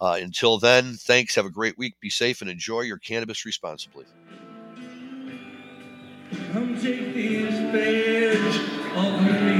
[0.00, 1.34] Uh, until then, thanks.
[1.34, 1.94] Have a great week.
[2.00, 4.06] Be safe and enjoy your cannabis responsibly.
[6.30, 9.59] Come take this badge off me.